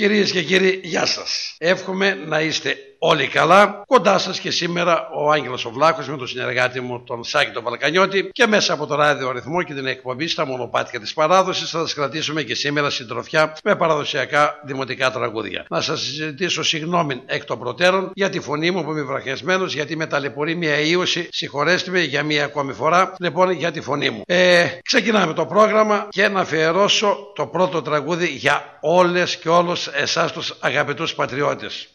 Κυρίες 0.00 0.32
και 0.32 0.42
κύριοι, 0.42 0.80
γεια 0.82 1.06
σας. 1.06 1.54
Εύχομαι 1.58 2.14
να 2.14 2.40
είστε 2.40 2.76
όλοι 3.02 3.26
καλά. 3.26 3.82
Κοντά 3.86 4.18
σας 4.18 4.40
και 4.40 4.50
σήμερα 4.50 5.08
ο 5.14 5.30
Άγγελος 5.30 5.64
ο 5.64 5.70
Βλάχος 5.70 6.08
με 6.08 6.16
τον 6.16 6.26
συνεργάτη 6.26 6.80
μου 6.80 7.02
τον 7.02 7.24
Σάκη 7.24 7.50
τον 7.50 7.62
Βαλκανιώτη 7.62 8.28
και 8.32 8.46
μέσα 8.46 8.72
από 8.72 8.86
το 8.86 8.94
ράδιο 8.94 9.32
ρυθμό 9.32 9.62
και 9.62 9.74
την 9.74 9.86
εκπομπή 9.86 10.28
στα 10.28 10.46
μονοπάτια 10.46 11.00
της 11.00 11.12
παράδοσης 11.12 11.70
θα 11.70 11.78
σας 11.78 11.94
κρατήσουμε 11.94 12.42
και 12.42 12.54
σήμερα 12.54 12.90
συντροφιά 12.90 13.56
με 13.64 13.76
παραδοσιακά 13.76 14.60
δημοτικά 14.64 15.10
τραγούδια. 15.10 15.64
Να 15.68 15.80
σας 15.80 16.00
ζητήσω 16.00 16.62
συγγνώμη 16.62 17.22
εκ 17.26 17.44
των 17.44 17.58
προτέρων 17.58 18.10
για 18.14 18.30
τη 18.30 18.40
φωνή 18.40 18.70
μου 18.70 18.84
που 18.84 18.90
είμαι 18.90 19.02
βραχιασμένος 19.02 19.74
γιατί 19.74 19.96
με 19.96 20.06
ταλαιπωρεί 20.06 20.54
μια 20.54 20.80
ίωση. 20.80 21.28
Συγχωρέστε 21.30 21.90
με 21.90 22.00
για 22.00 22.22
μια 22.22 22.44
ακόμη 22.44 22.72
φορά 22.72 23.14
λοιπόν 23.18 23.50
για 23.50 23.70
τη 23.70 23.80
φωνή 23.80 24.10
μου. 24.10 24.22
Ε, 24.26 24.66
ξεκινάμε 24.82 25.32
το 25.32 25.46
πρόγραμμα 25.46 26.06
και 26.10 26.28
να 26.28 26.40
αφιερώσω 26.40 27.32
το 27.34 27.46
πρώτο 27.46 27.82
τραγούδι 27.82 28.26
για 28.26 28.78
όλες 28.80 29.36
και 29.36 29.48
όλους 29.48 29.86
εσάς 29.86 30.32
τους 30.32 30.56
αγαπητούς 30.60 31.14
πατριώτες. 31.14 31.88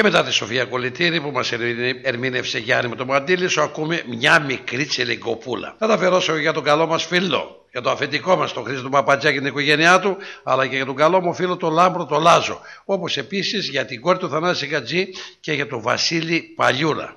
Και 0.00 0.06
μετά 0.06 0.24
τη 0.24 0.32
Σοφία 0.32 0.64
Κολυτήρη 0.64 1.20
που 1.20 1.30
μας 1.30 1.52
ερμήνευσε 2.02 2.58
Γιάννη 2.58 2.88
μου 2.88 2.96
το 2.96 3.06
μαντήλι 3.06 3.40
σου, 3.40 3.60
ακούμε 3.60 4.02
μια 4.08 4.40
μικρή 4.40 4.84
τσελιγκοπούλα. 4.84 5.74
Θα 5.78 5.86
τα 5.86 5.94
αφιερώσω 5.94 6.36
για 6.36 6.52
τον 6.52 6.62
καλό 6.62 6.86
μας 6.86 7.04
φίλο, 7.04 7.66
για 7.70 7.80
το 7.80 7.90
αφεντικό 7.90 8.36
μας, 8.36 8.52
τον 8.52 8.64
Χρήστο 8.64 8.88
Παπατζάκη 8.88 9.34
και 9.34 9.38
την 9.38 9.48
οικογένειά 9.48 10.00
του, 10.00 10.16
αλλά 10.42 10.66
και 10.66 10.76
για 10.76 10.84
τον 10.84 10.96
καλό 10.96 11.20
μου 11.20 11.34
φίλο 11.34 11.56
τον 11.56 11.72
Λάμπρο 11.72 12.06
τον 12.06 12.22
Λάζο. 12.22 12.60
Όπως 12.84 13.16
επίσης 13.16 13.68
για 13.68 13.84
την 13.84 14.00
κόρη 14.00 14.18
του 14.18 14.28
Θανάση 14.28 14.66
Κατζή 14.66 15.06
και 15.40 15.52
για 15.52 15.66
τον 15.66 15.80
Βασίλη 15.82 16.40
Παλιούρα. 16.56 17.16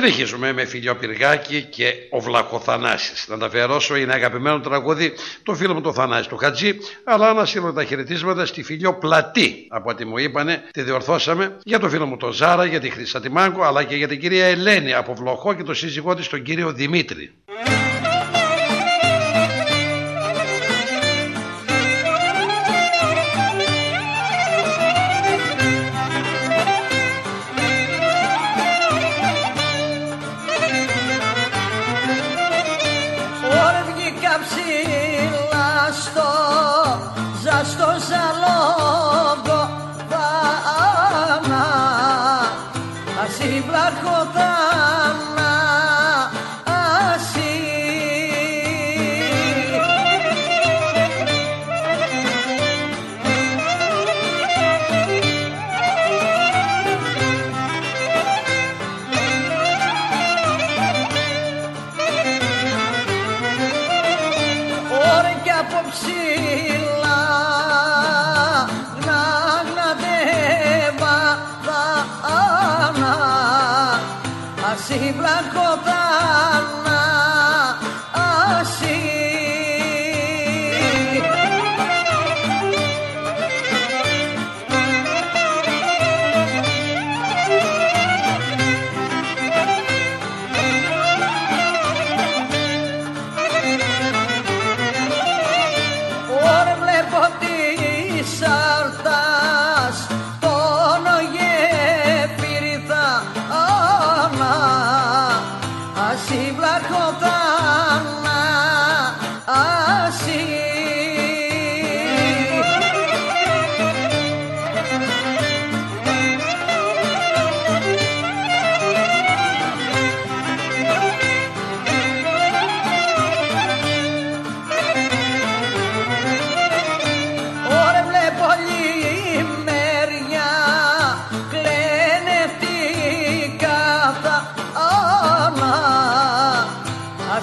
Συνεχίζουμε 0.00 0.52
με 0.52 0.64
φιλιό 0.64 0.94
Πυργάκη 0.94 1.62
και 1.62 1.94
ο 2.10 2.20
Βλαχοθανάσης. 2.20 3.28
Να 3.28 3.38
τα 3.38 3.46
αφιερώσω 3.46 3.96
είναι 3.96 4.12
αγαπημένο 4.12 4.60
τραγούδι 4.60 5.12
το 5.42 5.54
φίλο 5.54 5.74
μου 5.74 5.80
το 5.80 5.92
Θανάση 5.92 6.28
του 6.28 6.36
Χατζή, 6.36 6.78
αλλά 7.04 7.32
να 7.32 7.44
στείλω 7.44 7.72
τα 7.72 7.84
χαιρετίσματα 7.84 8.46
στη 8.46 8.62
φιλιό 8.62 8.94
Πλατή. 8.94 9.66
Από 9.68 9.90
ό,τι 9.90 10.04
μου 10.04 10.18
είπανε, 10.18 10.62
τη 10.70 10.82
διορθώσαμε 10.82 11.56
για 11.64 11.78
το 11.78 11.88
φίλο 11.88 12.06
μου 12.06 12.16
το 12.16 12.32
Ζάρα, 12.32 12.64
για 12.64 12.80
τη 12.80 12.90
Χρυσά 12.90 13.20
Τιμάγκο, 13.20 13.62
αλλά 13.62 13.84
και 13.84 13.96
για 13.96 14.08
την 14.08 14.20
κυρία 14.20 14.46
Ελένη 14.46 14.94
από 14.94 15.14
Βλοχό 15.14 15.54
και 15.54 15.62
το 15.62 15.74
σύζυγό 15.74 16.14
της 16.14 16.28
τον 16.28 16.42
κύριο 16.42 16.72
Δημήτρη. 16.72 17.32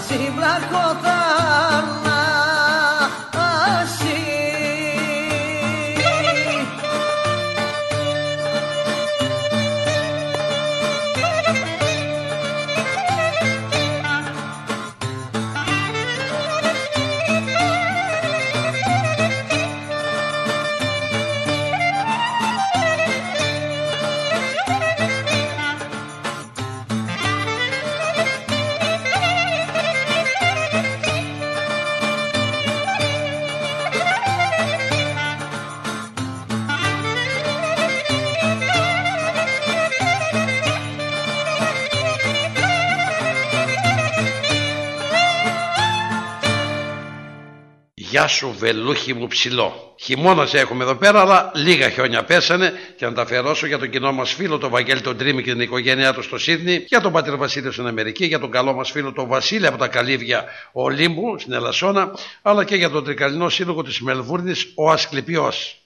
Γεια 0.08 1.15
σου 48.46 48.56
βελούχι 48.58 49.14
μου 49.14 49.28
ψηλό. 49.28 49.94
Χειμώνα 50.00 50.48
έχουμε 50.52 50.84
εδώ 50.84 50.96
πέρα, 50.96 51.22
αλλά 51.22 51.52
λίγα 51.56 51.90
χιόνια 51.90 52.24
πέσανε 52.24 52.74
και 52.98 53.06
να 53.06 53.14
τα 53.14 53.22
αφιερώσω 53.22 53.68
για 53.68 53.78
τον 53.78 53.90
κοινό 53.90 54.12
μας 54.12 54.34
φίλο, 54.34 54.58
τον 54.58 54.70
Βαγγέλη 54.70 55.02
τον 55.02 55.18
Τρίμη 55.18 55.44
και 55.44 55.52
την 55.52 55.62
οικογένειά 55.62 56.14
του 56.14 56.22
στο 56.22 56.38
Σίδνη, 56.38 56.86
για 56.88 57.02
τον 57.02 57.12
πατέρα 57.12 57.38
Βασίλειο 57.38 57.72
στην 57.72 57.88
Αμερική, 57.88 58.26
για 58.26 58.40
τον 58.40 58.52
καλό 58.52 58.74
μας 58.74 58.92
φίλο 58.92 59.12
τον 59.12 59.28
Βασίλη 59.28 59.68
από 59.68 59.78
τα 59.78 59.88
Καλύβια 59.88 60.44
Ολύμπου 60.72 61.40
στην 61.40 61.54
Ελασσόνα, 61.54 62.12
αλλά 62.42 62.64
και 62.64 62.76
για 62.76 62.90
τον 62.90 63.04
τρικαλινό 63.04 63.50
σύλλογο 63.50 63.84
της 63.84 64.00
Μελβούρνης, 64.00 64.72
ο 64.76 64.92
Ασκληπιός. 64.92 65.82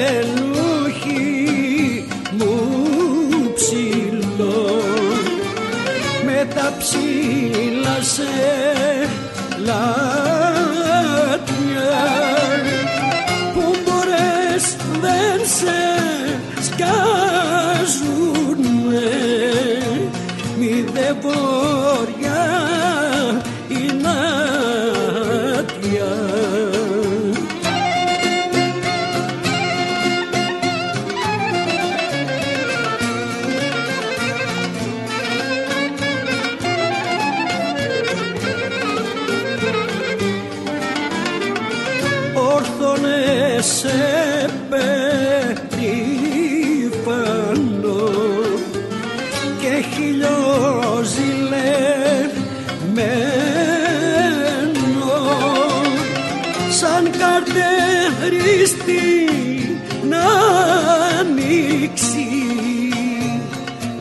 Σου 0.00 0.39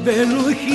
beruhi 0.09 0.68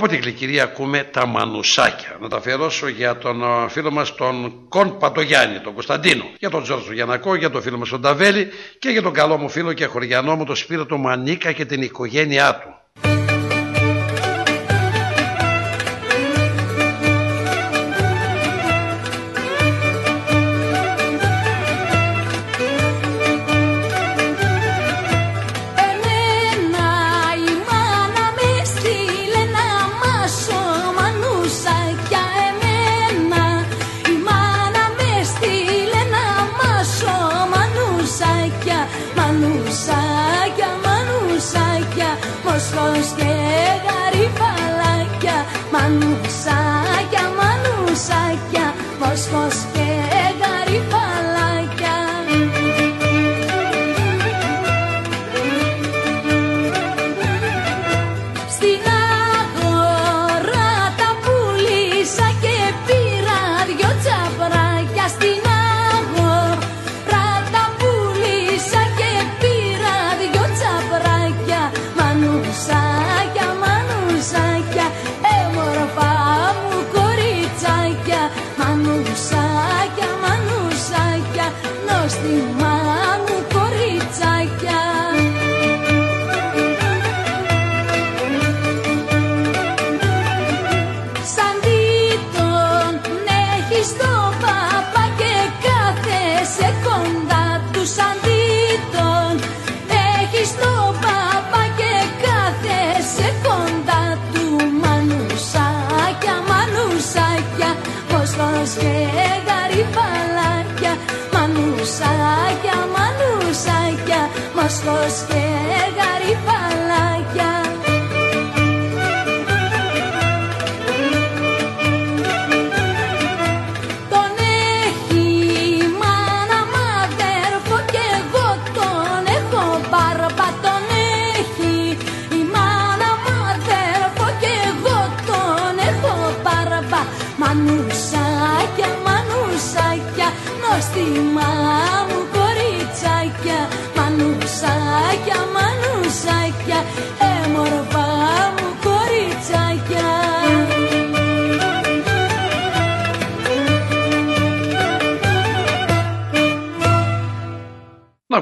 Από 0.00 0.08
την 0.08 0.20
Κλικυρία 0.20 0.62
ακούμε 0.62 1.04
τα 1.04 1.26
μανουσάκια. 1.26 2.16
Να 2.20 2.28
τα 2.28 2.36
αφιερώσω 2.36 2.88
για 2.88 3.16
τον 3.16 3.42
ε, 3.42 3.68
φίλο 3.68 3.90
μας 3.90 4.14
τον 4.14 4.68
Κον 4.68 4.98
Πατογιάννη, 4.98 5.58
τον 5.58 5.74
Κωνσταντίνο, 5.74 6.24
για 6.38 6.50
τον 6.50 6.62
Τζόρτζο 6.62 6.92
Γιανακό, 6.92 7.34
για 7.34 7.50
τον 7.50 7.62
φίλο 7.62 7.78
μας 7.78 7.88
τον 7.88 8.00
Ταβέλη 8.00 8.48
και 8.78 8.88
για 8.88 9.02
τον 9.02 9.12
καλό 9.12 9.36
μου 9.36 9.48
φίλο 9.48 9.72
και 9.72 9.84
χωριανό 9.84 10.36
μου 10.36 10.44
τον 10.44 10.56
Σπύρο 10.56 10.86
του 10.86 10.98
Μανίκα 10.98 11.52
και 11.52 11.64
την 11.64 11.82
οικογένειά 11.82 12.54
του. 12.54 12.79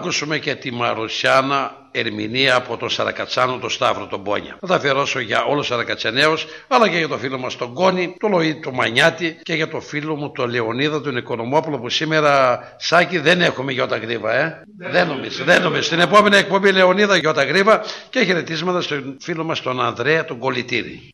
Ακούσουμε 0.09 0.39
και 0.39 0.55
τη 0.55 0.73
Μαρουσιάνα 0.73 1.77
ερμηνεία 1.91 2.55
από 2.55 2.77
τον 2.77 2.91
Σαρακατσάνο, 2.91 3.59
τον 3.59 3.71
Σταύρο, 3.71 4.07
τον 4.07 4.23
Πόνια. 4.23 4.57
Θα 4.61 4.67
τα 4.67 4.75
αφιερώσω 4.75 5.21
για 5.21 5.45
όλους 5.45 5.59
τους 5.59 5.67
Σαρακατσαναίους, 5.67 6.47
αλλά 6.69 6.89
και 6.89 6.97
για 6.97 7.09
το 7.09 7.19
φίλο 7.19 7.39
μας 7.39 7.57
τον 7.57 7.75
Κόνη, 7.75 8.17
τον 8.19 8.31
Λοή, 8.31 8.61
τον 8.61 8.75
Μανιάτη 8.75 9.39
και 9.43 9.55
για 9.55 9.69
το 9.69 9.81
φίλο 9.81 10.17
μου 10.17 10.33
τον 10.33 10.51
Λεωνίδα, 10.51 11.01
τον 11.01 11.17
Οικονομόπουλο 11.17 11.79
που 11.79 11.89
σήμερα, 11.89 12.61
Σάκη, 12.79 13.19
δεν 13.19 13.41
έχουμε 13.41 13.73
γιώτα 13.73 13.97
γρήβα, 13.97 14.35
ε. 14.35 14.63
Δεν 14.79 15.07
νομίζω, 15.07 15.45
δεν 15.45 15.63
νομίζω. 15.63 15.83
Στην 15.83 16.01
επόμενη 16.01 16.37
εκπομπή 16.37 16.73
Λεωνίδα 16.73 17.17
γιώτα 17.17 17.45
γρήβα 17.45 17.85
και 18.11 18.25
χαιρετίσματα 18.25 18.81
στον 18.81 19.17
φίλο 19.21 19.45
μας 19.45 19.61
τον 19.61 19.81
Ανδρέα, 19.81 20.25
τον 20.25 20.39
Κολυτήρη. 20.39 21.13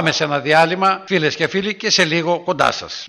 Πάμε 0.00 0.12
σε 0.12 0.24
ένα 0.24 0.40
διάλειμμα 0.40 1.02
φίλες 1.06 1.36
και 1.36 1.48
φίλοι 1.48 1.74
και 1.74 1.90
σε 1.90 2.04
λίγο 2.04 2.40
κοντά 2.40 2.72
σας. 2.72 3.08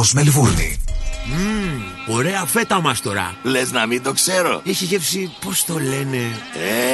Ρυθμός 0.00 0.12
Μελβούρνη. 0.12 0.78
Ωραία 2.08 2.44
φέτα 2.44 2.80
μας 2.80 3.00
τώρα. 3.00 3.34
Λες 3.42 3.72
να 3.72 3.86
μην 3.86 4.02
το 4.02 4.12
ξέρω. 4.12 4.62
Έχει 4.64 4.84
γεύση, 4.84 5.32
πώς 5.44 5.64
το 5.64 5.74
λένε; 5.78 6.16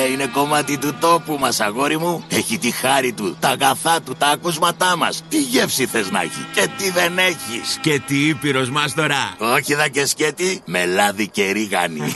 Ε, 0.05 0.13
είναι 0.13 0.27
κομμάτι 0.27 0.79
του 0.79 0.95
τόπου 1.01 1.37
μας, 1.41 1.61
αγόρι 1.61 1.99
μου. 1.99 2.25
Έχει 2.29 2.59
τη 2.59 2.71
χάρη 2.71 3.13
του, 3.13 3.37
τα 3.41 3.49
αγαθά 3.49 4.01
του, 4.01 4.15
τα 4.19 4.27
ακούσματά 4.27 4.97
μας. 4.97 5.23
Τι 5.29 5.41
γεύση 5.41 5.87
θες 5.87 6.11
να 6.11 6.21
έχει 6.21 6.47
και 6.55 6.69
τι 6.77 6.91
δεν 6.91 7.19
έχεις; 7.19 7.73
Σκέτη 7.73 8.27
ήπειρος 8.29 8.71
μας 8.71 8.95
τώρα. 8.95 9.37
Όχι 9.39 9.75
δα 9.75 9.89
και 9.89 10.07
σκέτη, 10.07 10.63
με 10.65 10.87
λάδι 10.87 11.29
και 11.29 11.51
ρίγανη. 11.51 12.01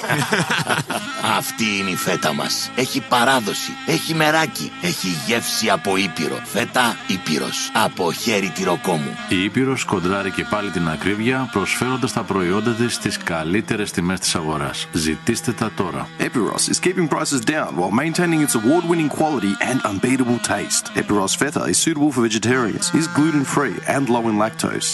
Αυτή 1.37 1.65
είναι 1.81 1.91
η 1.91 1.97
φέτα 1.97 2.33
μας. 2.33 2.71
Έχει 2.75 3.01
παράδοση, 3.09 3.73
έχει 3.87 4.15
μεράκι, 4.15 4.73
έχει 4.83 5.09
γεύση 5.27 5.69
από 5.69 5.97
Ήπειρο. 5.97 6.39
Φέτα 6.45 6.97
ήπειρος 7.07 7.71
Από 7.85 8.13
χέρι 8.13 8.49
τυροκόμου. 8.49 9.17
Η 9.29 9.45
Ήπειρος 9.45 9.85
κοντράρει 9.85 10.31
και 10.31 10.45
πάλι 10.51 10.71
την 10.71 10.89
ακρίβεια, 10.89 11.49
προσφέροντας 11.53 12.13
τα 12.13 12.23
προϊόντα 12.23 12.71
της 12.71 12.95
στις 12.95 13.17
καλύτερες 13.17 13.91
τιμές 13.91 14.21
της 14.21 14.35
αγοράς. 14.35 14.89
Ζητήστε 14.93 15.53
τα 15.53 15.71
τώρα. 15.77 16.09
Ήπειρος 16.19 16.69
is 16.69 16.87
keeping 16.87 17.09
prices 17.09 17.51
down 17.51 17.71
while 17.77 17.95
maintaining 18.03 18.41
its 18.47 18.55
award-winning 18.55 19.11
quality 19.19 19.53
and 19.71 19.81
unbeatable 19.91 20.41
taste. 20.49 20.99
Ήπειρος 20.99 21.37
φέτα 21.37 21.71
is 21.71 21.77
suitable 21.85 22.11
for 22.15 22.21
vegetarians, 22.29 22.85
is 23.01 23.07
gluten-free 23.19 23.97
and 23.97 24.09
low 24.09 24.25
in 24.31 24.37
lactose. 24.43 24.89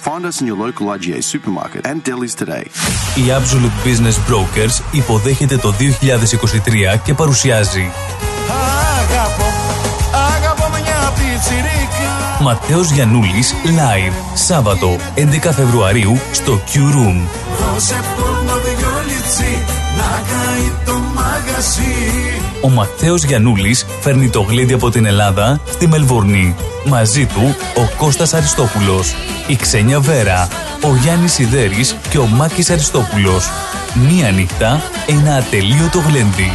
IGA 0.96 1.20
supermarket 1.32 1.86
and 1.86 2.00
today. 2.04 2.64
Η 3.16 3.24
Absolute 3.38 3.76
Business 3.88 4.16
Brokers 4.30 4.82
υποδέχεται 4.92 5.56
το 5.56 5.72
2000 5.72 6.25
2023 6.94 6.98
και 7.02 7.14
παρουσιάζει 7.14 7.90
Αγαπώ, 9.00 9.44
αγαπώ 10.34 10.68
μια 10.70 11.12
πιτσιρίκα 11.14 11.86
Ματέος 12.40 12.90
Γιαννούλης 12.90 13.54
Live 13.64 14.12
Σάββατο 14.34 14.96
11 15.16 15.50
Φεβρουαρίου 15.52 16.18
στο 16.32 16.60
Q 16.72 16.76
Room. 16.76 17.28
Δώσε 17.72 18.00
πόνο 18.16 18.54
δυο 18.64 18.88
λιτσί 19.06 19.64
να 19.96 20.22
καεί 20.28 20.72
το 20.84 20.92
μαγαζί 21.14 21.94
Ο 22.60 22.68
Ματέος 22.68 23.24
Γιαννούλης 23.24 23.86
φέρνει 24.00 24.28
το 24.28 24.40
γλέντι 24.40 24.72
από 24.72 24.90
την 24.90 25.06
Ελλάδα 25.06 25.60
στη 25.70 25.88
Μελβούρνη. 25.88 26.54
Μαζί 26.84 27.26
του 27.26 27.56
ο 27.76 27.96
Κώστας 27.96 28.34
Αριστόπουλος, 28.34 29.14
η 29.46 29.56
Ξένια 29.56 30.00
Βέρα, 30.00 30.48
ο 30.82 30.96
Γιάννης 31.02 31.32
Σιδέρης 31.32 31.96
και 32.08 32.18
ο 32.18 32.26
Μάκης 32.26 32.70
Αριστόπουλος. 32.70 33.50
Μία 33.94 34.30
νύχτα, 34.30 34.82
ένα 35.06 35.36
ατελείωτο 35.36 35.98
γλέντι. 35.98 36.50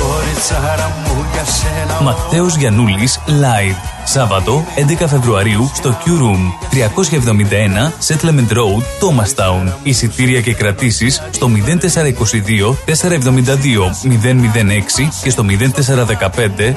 Κοριτσάρα 0.00 0.92
μου 1.04 1.24
για 1.32 1.44
σένα 1.44 2.00
Ματέος 2.00 2.56
Γιαννούλης 2.56 3.20
Live. 3.26 3.95
Σάββατο 4.08 4.64
11 5.00 5.04
Φεβρουαρίου 5.08 5.70
στο 5.74 5.98
Q 6.04 6.08
Room 6.08 6.42
371 6.70 7.92
Settlement 8.06 8.52
Road, 8.52 8.82
Thomastown. 9.00 9.72
Εισιτήρια 9.82 10.40
και 10.40 10.54
κρατήσεις 10.54 11.22
στο 11.30 11.48
0422 11.48 12.76
472 12.86 13.90
006 14.02 15.08
και 15.22 15.30
στο 15.30 15.44
0415 15.48 16.74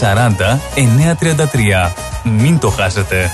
640 0.00 0.58
933. 1.44 1.92
Μην 2.24 2.58
το 2.58 2.68
χάσετε. 2.68 3.30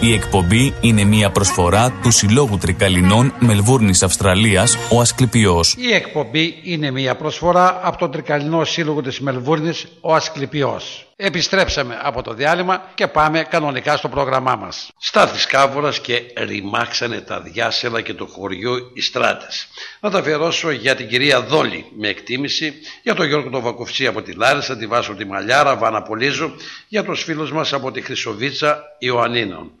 Η 0.00 0.12
εκπομπή 0.12 0.74
είναι 0.80 1.04
μια 1.04 1.30
προσφορά 1.30 1.92
του 2.02 2.10
Συλλόγου 2.10 2.58
Τρικαλινών 2.58 3.34
Μελβούρνης 3.38 4.02
Αυστραλίας, 4.02 4.76
ο 4.90 5.00
Ασκληπιός. 5.00 5.74
Η 5.78 5.92
εκπομπή 5.94 6.54
είναι 6.62 6.90
μια 6.90 7.16
προσφορά 7.16 7.80
από 7.82 7.98
τον 7.98 8.10
Τρικαλινό 8.10 8.64
Σύλλογο 8.64 9.02
της 9.02 9.20
Μελβούρνης, 9.20 9.86
ο 10.00 10.14
Ασκληπιός. 10.14 11.05
Επιστρέψαμε 11.18 11.98
από 12.02 12.22
το 12.22 12.34
διάλειμμα 12.34 12.90
και 12.94 13.06
πάμε 13.06 13.42
κανονικά 13.42 13.96
στο 13.96 14.08
πρόγραμμά 14.08 14.56
μας. 14.56 14.90
Στάθης 14.98 15.46
Κάβουρας 15.46 16.00
και 16.00 16.22
ρημάξανε 16.36 17.20
τα 17.20 17.40
διάσελα 17.40 18.00
και 18.00 18.14
του 18.14 18.28
χωριού 18.28 18.90
οι 18.94 19.00
στράτες. 19.00 19.68
Να 20.00 20.10
τα 20.10 20.18
αφιερώσω 20.18 20.70
για 20.70 20.94
την 20.94 21.08
κυρία 21.08 21.40
Δόλη 21.40 21.84
με 21.98 22.08
εκτίμηση, 22.08 22.74
για 23.02 23.14
τον 23.14 23.26
Γιώργο 23.26 23.50
τον 23.50 23.62
Βακουφτσί 23.62 24.06
από 24.06 24.22
τη 24.22 24.32
Λάρισα, 24.32 24.76
τη 24.76 24.86
Βάσο 24.86 25.14
τη 25.14 25.24
Μαλιάρα, 25.24 25.76
Βάνα 25.76 26.02
Πολύζου, 26.02 26.50
για 26.88 27.04
τους 27.04 27.22
φίλους 27.22 27.52
μας 27.52 27.72
από 27.72 27.90
τη 27.90 28.00
Χρυσοβίτσα 28.00 28.82
Ιωαννίνων. 28.98 29.72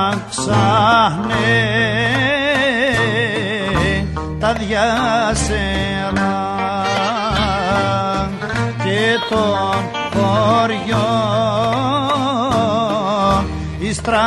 τα 4.39 4.53
διάσερα 4.53 6.35
και 8.83 9.17
το 9.29 9.45
χωριό. 10.13 11.09
Οι 13.79 13.93
στράτες 13.93 14.19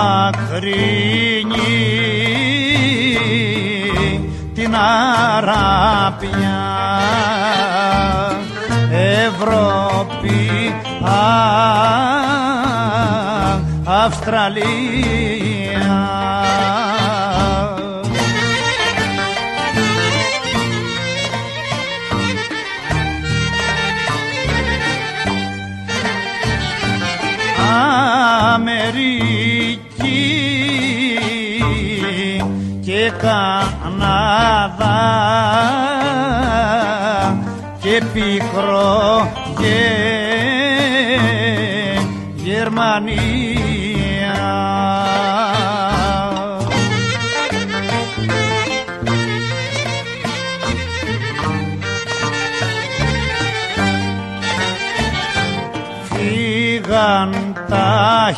μακρινή 0.00 1.60
την 4.54 4.74
Αράπια. 5.36 6.58
Ευρώπη 9.26 10.74
α, 11.02 11.10
Αυστραλία 14.04 15.29
πικρό 38.12 39.32
και 39.58 39.80
Γερμανία. 42.34 43.60
Φύγαν 56.02 57.56
τα 57.68 58.32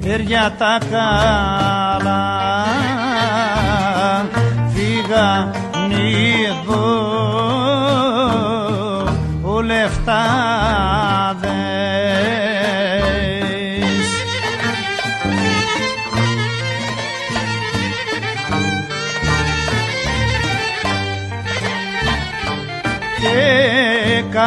χέρια 0.00 0.54
τα 0.58 0.78
καλά. 0.90 2.40
Φύγαν 4.74 5.59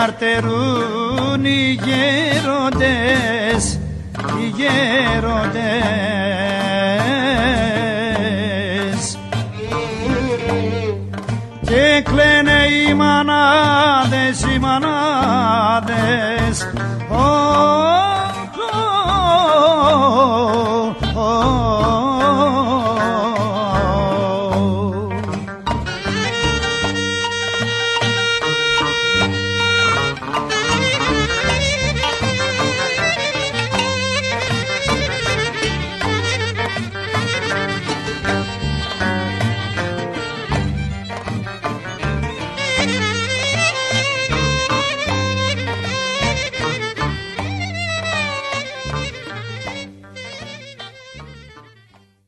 και 0.03 0.09
καρτερούνε 0.09 1.23
κλαίνουν 1.33 1.45
οι 1.45 1.79
γέροντες 1.83 3.79
οι 4.37 4.53
γέροντες. 4.55 5.83
Και 11.61 12.01
κλαίνε 12.03 12.65
οι 12.67 12.93
μανάδες 12.93 14.41
οι 14.41 14.59
μανάδες 14.59 14.97
Ω, 17.09 17.15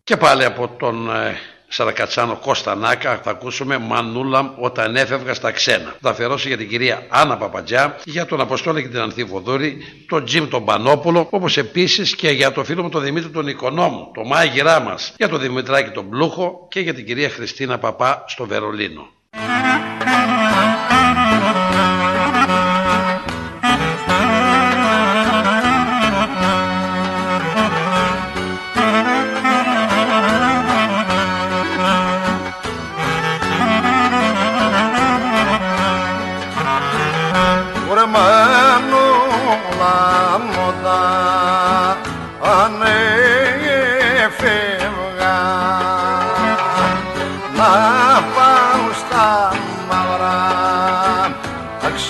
Και 0.06 0.18
πάλι 0.18 0.45
από 0.45 0.68
τον 0.68 1.16
ε, 1.16 1.38
Σαρακατσάνο 1.68 2.36
Κώστα 2.36 2.76
Νάκα 2.76 3.20
θα 3.24 3.30
ακούσουμε 3.30 3.78
Μανούλα 3.78 4.53
όταν 4.58 4.95
έφευγα 4.95 5.34
στα 5.34 5.51
ξένα. 5.51 5.95
Θα 6.01 6.10
αφιερώσω 6.10 6.47
για 6.47 6.58
την 6.58 6.70
κυρία 6.70 7.06
Άννα 7.10 7.38
Παπατζιά, 7.38 7.99
για 8.03 8.26
τον 8.26 8.41
Αποστόλη 8.41 8.82
και 8.82 8.88
την 8.88 8.99
Ανθή 8.99 9.24
Βοδούρη, 9.24 9.78
τον 10.08 10.26
Τζιμ 10.26 10.47
τον 10.47 10.66
Πανόπουλο, 10.66 11.28
όπως 11.30 11.58
επίσης 11.58 12.16
και 12.16 12.30
για 12.30 12.51
το 12.51 12.64
φίλο 12.64 12.84
μου 12.84 12.89
τον 12.89 13.03
Δημήτρη 13.03 13.30
τον 13.30 13.47
Οικονόμου, 13.47 14.12
το 14.14 14.24
μάγειρά 14.24 14.80
μας, 14.80 15.14
για 15.18 15.30
τον 15.30 15.39
Δημητράκη 15.39 15.89
τον 15.89 16.10
Πλούχο 16.10 16.68
και 16.70 16.80
για 16.80 16.93
την 16.93 17.06
κυρία 17.06 17.30
Χριστίνα 17.30 17.78
Παπά 17.78 18.24
στο 18.28 18.45
Βερολίνο. 18.45 19.10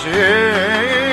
Τα 0.04 1.05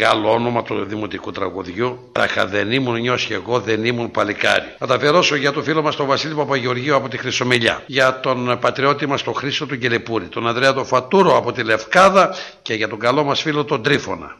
Μεγάλο 0.00 0.32
όνομα 0.32 0.62
του 0.62 0.84
δημοτικού 0.84 1.30
τραγουδιού. 1.30 2.08
Τάχα 2.12 2.46
δεν 2.46 2.72
ήμουν 2.72 3.00
νιός 3.00 3.24
και 3.24 3.34
εγώ 3.34 3.60
δεν 3.60 3.84
ήμουν 3.84 4.10
παλικάρι. 4.10 4.74
Θα 4.78 4.86
τα 4.86 4.94
αφιερώσω 4.94 5.36
για 5.36 5.52
το 5.52 5.62
φίλο 5.62 5.82
μας 5.82 5.96
τον 5.96 6.06
Βασίλη 6.06 6.34
Παπαγεωργίου 6.34 6.94
από 6.94 7.08
τη 7.08 7.16
Χρυσομιλιά. 7.16 7.82
Για 7.86 8.20
τον 8.20 8.58
πατριώτη 8.60 9.06
μας 9.06 9.22
τον 9.22 9.34
Χρήστο 9.34 9.66
του 9.66 9.74
Γκελεπούρη. 9.74 10.24
Τον 10.24 10.48
Ανδρέα 10.48 10.72
τον 10.72 10.86
Φατούρο 10.86 11.36
από 11.36 11.52
τη 11.52 11.62
Λευκάδα 11.62 12.34
και 12.62 12.74
για 12.74 12.88
τον 12.88 12.98
καλό 12.98 13.24
μας 13.24 13.42
φίλο 13.42 13.64
τον 13.64 13.82
Τρίφωνα. 13.82 14.36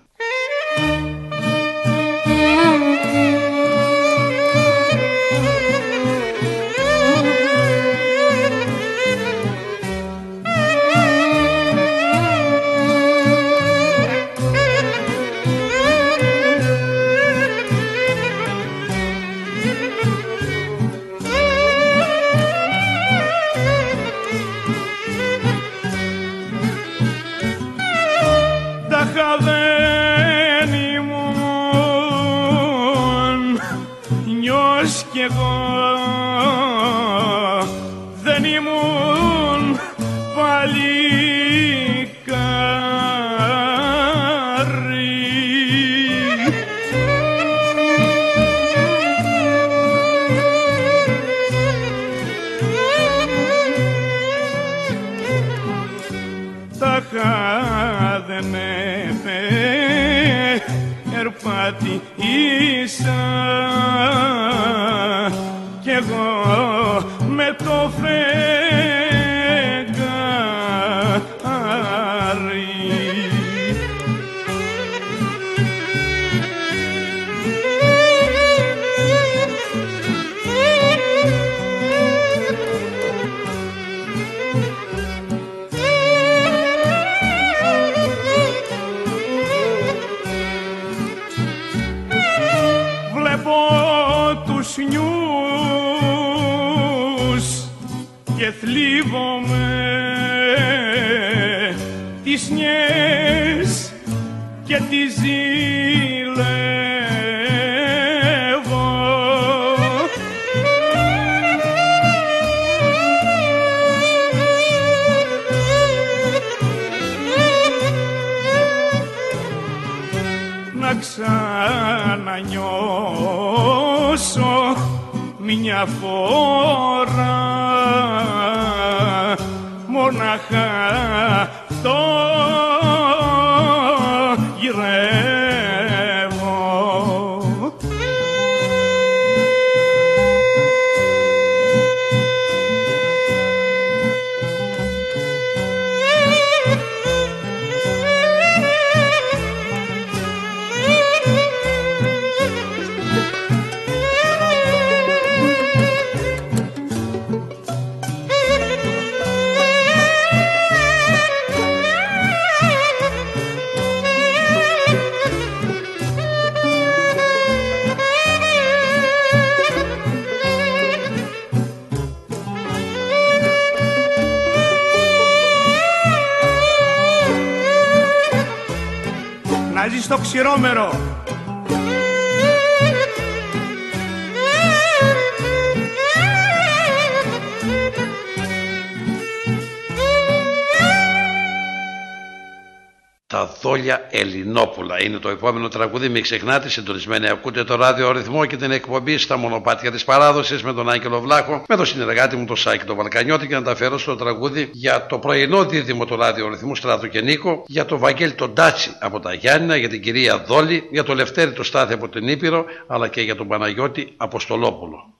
Είναι 195.01 195.19
το 195.19 195.29
επόμενο 195.29 195.69
τραγούδι. 195.69 196.09
Μην 196.09 196.23
ξεχνάτε, 196.23 196.69
συντονισμένοι 196.69 197.29
ακούτε 197.29 197.65
το 197.65 197.75
ράδιο 197.75 198.13
ρυθμό 198.13 198.47
και 198.47 198.57
την 198.57 198.71
εκπομπή 198.71 199.19
στα 199.19 199.37
μονοπάτια 199.37 199.91
της 199.91 200.05
παράδοσης 200.05 200.63
με 200.63 200.73
τον 200.73 200.91
Άγγελο 200.91 201.21
Βλάχο, 201.21 201.65
με 201.69 201.77
τον 201.77 201.87
συνεργάτη 201.87 202.37
μου 202.37 202.45
τον 202.45 202.57
Σάκη 202.57 202.85
τον 202.85 202.97
Βαλκανιώτη 202.97 203.47
και 203.47 203.55
να 203.55 203.63
τα 203.63 203.77
φέρω 203.77 203.99
στο 203.99 204.17
τραγούδι 204.17 204.71
για 204.73 205.07
το 205.07 205.19
πρωινό 205.19 205.65
δίδυμο 205.65 206.05
του 206.05 206.17
ράδιο 206.17 206.49
ρυθμού 206.49 206.75
Στράτο 206.77 207.07
και 207.07 207.21
Νίκο, 207.21 207.65
για 207.67 207.85
τον 207.85 207.99
Βαγγέλη 207.99 208.33
τον 208.33 208.55
Τάτσι 208.55 208.97
από 209.01 209.21
τα 209.21 209.35
Γιάννηνα, 209.35 209.77
για 209.77 209.89
την 209.89 210.03
κυρία 210.03 210.39
Δόλη, 210.39 210.89
για 210.91 211.05
τον 211.05 211.17
Λευτέρη 211.17 211.53
το 211.53 211.63
Στάθη 211.63 211.93
από 211.93 212.09
την 212.09 212.29
Ήπειρο, 212.29 212.65
αλλά 212.87 213.09
και 213.09 213.21
για 213.21 213.37
τον 213.37 213.49
Παναγιώτη 213.49 214.13
Αποστολόπουλο. 214.17 215.19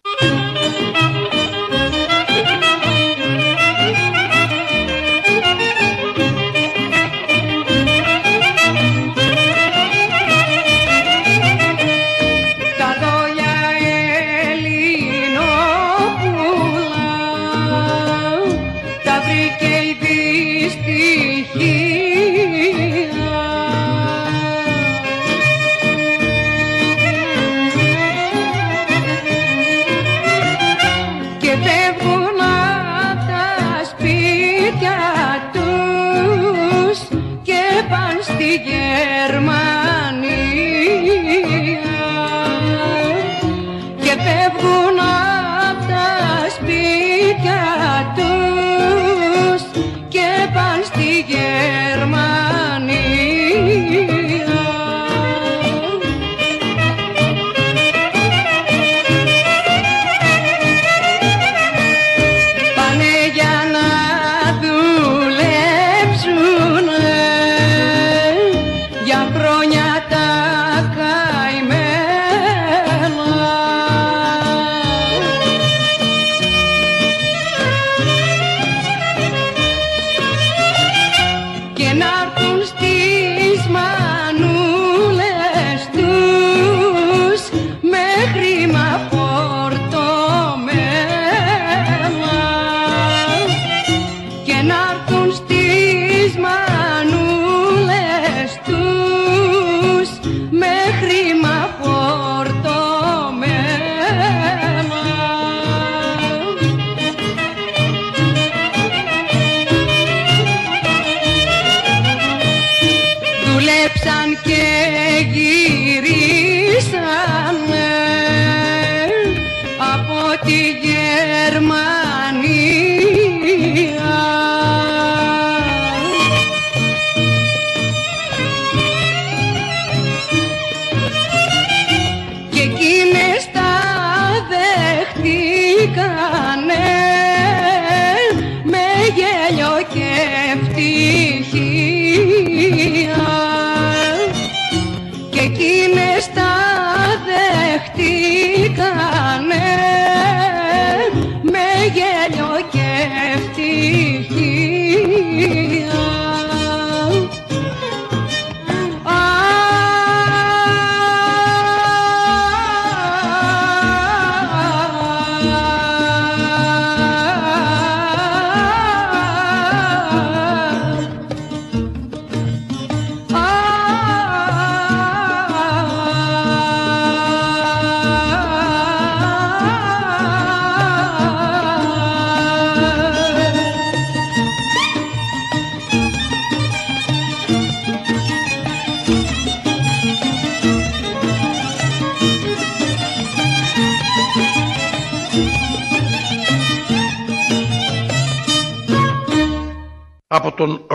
kişi 20.87 22.08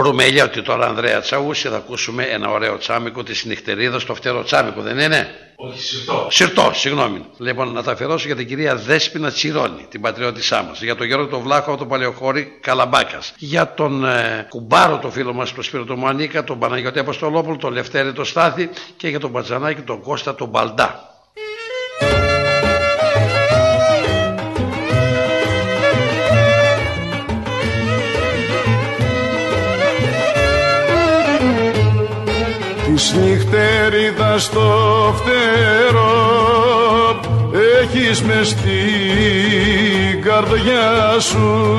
Από 0.04 0.12
τον 0.12 0.20
Ρουμελιώτη 0.20 0.62
τώρα 0.62 0.88
Ανδρέα 0.88 1.20
Τσαούση 1.20 1.68
θα 1.68 1.76
ακούσουμε 1.76 2.24
ένα 2.24 2.50
ωραίο 2.50 2.78
τσάμικο 2.78 3.24
της 3.24 3.46
νυχτερίδας 3.46 4.02
στο 4.02 4.16
φτερό 4.16 4.44
τσάμικο 4.44 4.82
δεν 4.82 5.00
είναι; 5.00 5.28
Όχι, 5.56 5.82
συρτό. 5.82 6.28
Συρτό, 6.30 6.72
συγγνώμη. 6.74 7.26
Λοιπόν, 7.38 7.72
να 7.72 7.84
τα 7.84 7.92
αφιερώσω 7.92 8.26
για 8.26 8.36
την 8.36 8.48
κυρία 8.48 8.76
Δέσποινα 8.76 9.32
Τσιρόνη, 9.32 9.86
την 9.90 10.02
πατριώτησά 10.02 10.64
μας. 10.64 10.82
Για 10.82 10.96
τον 10.96 11.08
Γιώργο 11.08 11.28
τον 11.28 11.42
Βλάχο 11.42 11.70
από 11.70 11.80
το 11.80 11.86
Παλαιοχώρι 11.86 12.60
Καλαμπάκας. 12.62 13.34
Για 13.38 13.74
τον 13.74 14.06
ε, 14.06 14.46
κουμπάρο, 14.50 14.98
το 14.98 15.10
φίλο 15.10 15.34
μας, 15.34 15.54
τον 15.54 15.64
Σπύρο 15.64 15.84
τον 15.86 16.00
Μανίκα, 16.00 16.44
τον 16.44 16.60
Παναγιώτη 16.60 17.00
Αποστολόπουλο, 17.00 17.58
τον 17.58 17.74
Λευτέρη 17.74 18.14
τον 18.14 18.26
Στάθη 18.26 18.70
και 18.98 19.08
για 19.08 19.20
τον 19.20 19.32
Πατζανάκη, 19.32 19.82
τον 19.82 20.02
Κώστα 20.02 20.36
τον 20.36 20.48
Μπαλντά. 20.48 21.13
Της 32.96 33.14
νυχτέριδας 33.14 34.44
στο 34.44 35.16
φτερό 35.18 36.12
έχεις 37.82 38.22
μες 38.22 38.50
στην 38.50 40.22
καρδιά 40.24 41.20
σου. 41.20 41.78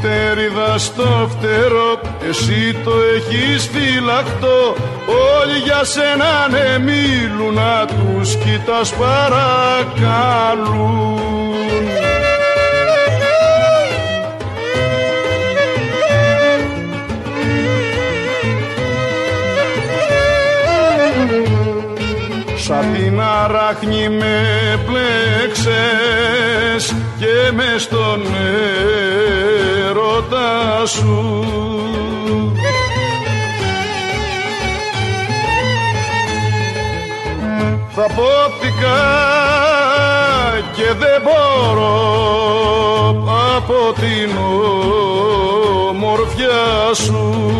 Της 0.00 0.08
νυχτέριδας 0.08 0.82
στο 0.84 1.30
φτερό 1.30 2.00
εσύ 2.28 2.80
το 2.84 2.90
έχεις 3.16 3.70
φυλαχτό 3.72 4.76
όλοι 5.06 5.58
για 5.64 5.84
σένα 5.84 6.48
ναι 6.50 6.78
μίλουν 6.78 7.54
να 7.54 7.86
τους 7.86 8.36
κοιτάς 8.36 8.94
παρακαλούν 8.94 9.98
Σαν 22.56 22.92
την 22.94 23.20
αράχνη 23.20 24.08
με 24.08 24.44
πλέξες 24.86 25.64
και 27.18 27.52
μες 27.54 27.82
στον 27.82 28.22
έρωτα 30.40 30.86
σου. 30.86 31.44
Θα 37.92 38.02
πόπτηκα 38.02 39.00
και 40.74 40.92
δεν 40.98 41.22
μπορώ 41.22 41.98
από 43.56 43.92
την 44.00 44.36
ομορφιά 45.88 46.94
σου 46.94 47.50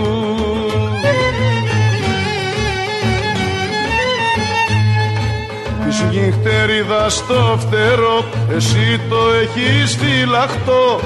Της 6.00 6.18
νυχτερίδας 6.18 7.14
στο 7.14 7.58
φτερό 7.58 8.24
εσύ 8.56 9.00
το 9.08 9.16
έχεις 9.42 9.96
φυλαχτό. 9.96 11.00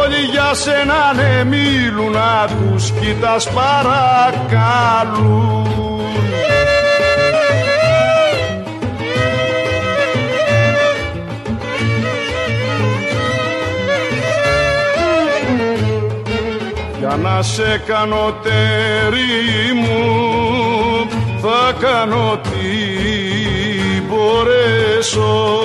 Όλοι 0.00 0.20
για 0.30 0.54
σένα 0.54 1.12
ναι 1.14 1.44
μίλουν 1.44 2.10
να 2.12 2.46
τους 2.46 2.90
κοιτάς 2.90 3.48
παρακαλούν. 3.50 4.46
Για 16.98 17.16
να 17.22 17.42
σε 17.42 17.82
κάνω 17.86 18.34
τέρι 18.42 19.72
μου 19.74 21.08
θα 21.40 21.72
κάνω 21.80 22.40
τι 24.18 24.24
μπορέσω 24.24 25.56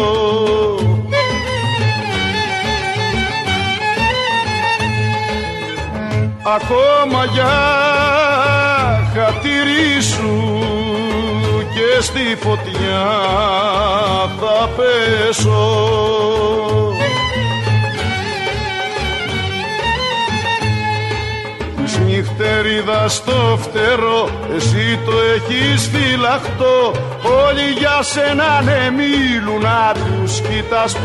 Ακόμα 6.55 7.25
για 7.25 7.53
χατήρι 9.13 10.01
σου 10.01 10.59
και 11.73 12.01
στη 12.01 12.37
φωτιά 12.39 13.05
θα 14.39 14.69
πέσω. 14.75 15.77
Της 21.83 21.97
νυχτερίδας 21.97 23.13
στο 23.13 23.59
φτερό 23.61 24.29
εσύ 24.55 24.99
το 25.05 25.11
έχεις 25.35 25.89
φυλαχτό 25.91 26.91
όλοι 27.24 27.71
για 27.78 28.01
σένα 28.01 28.61
ναι 28.61 28.89
μίλουν 28.89 29.61
να 29.61 29.93
τους 29.93 30.41
κοιτάς 30.41 30.97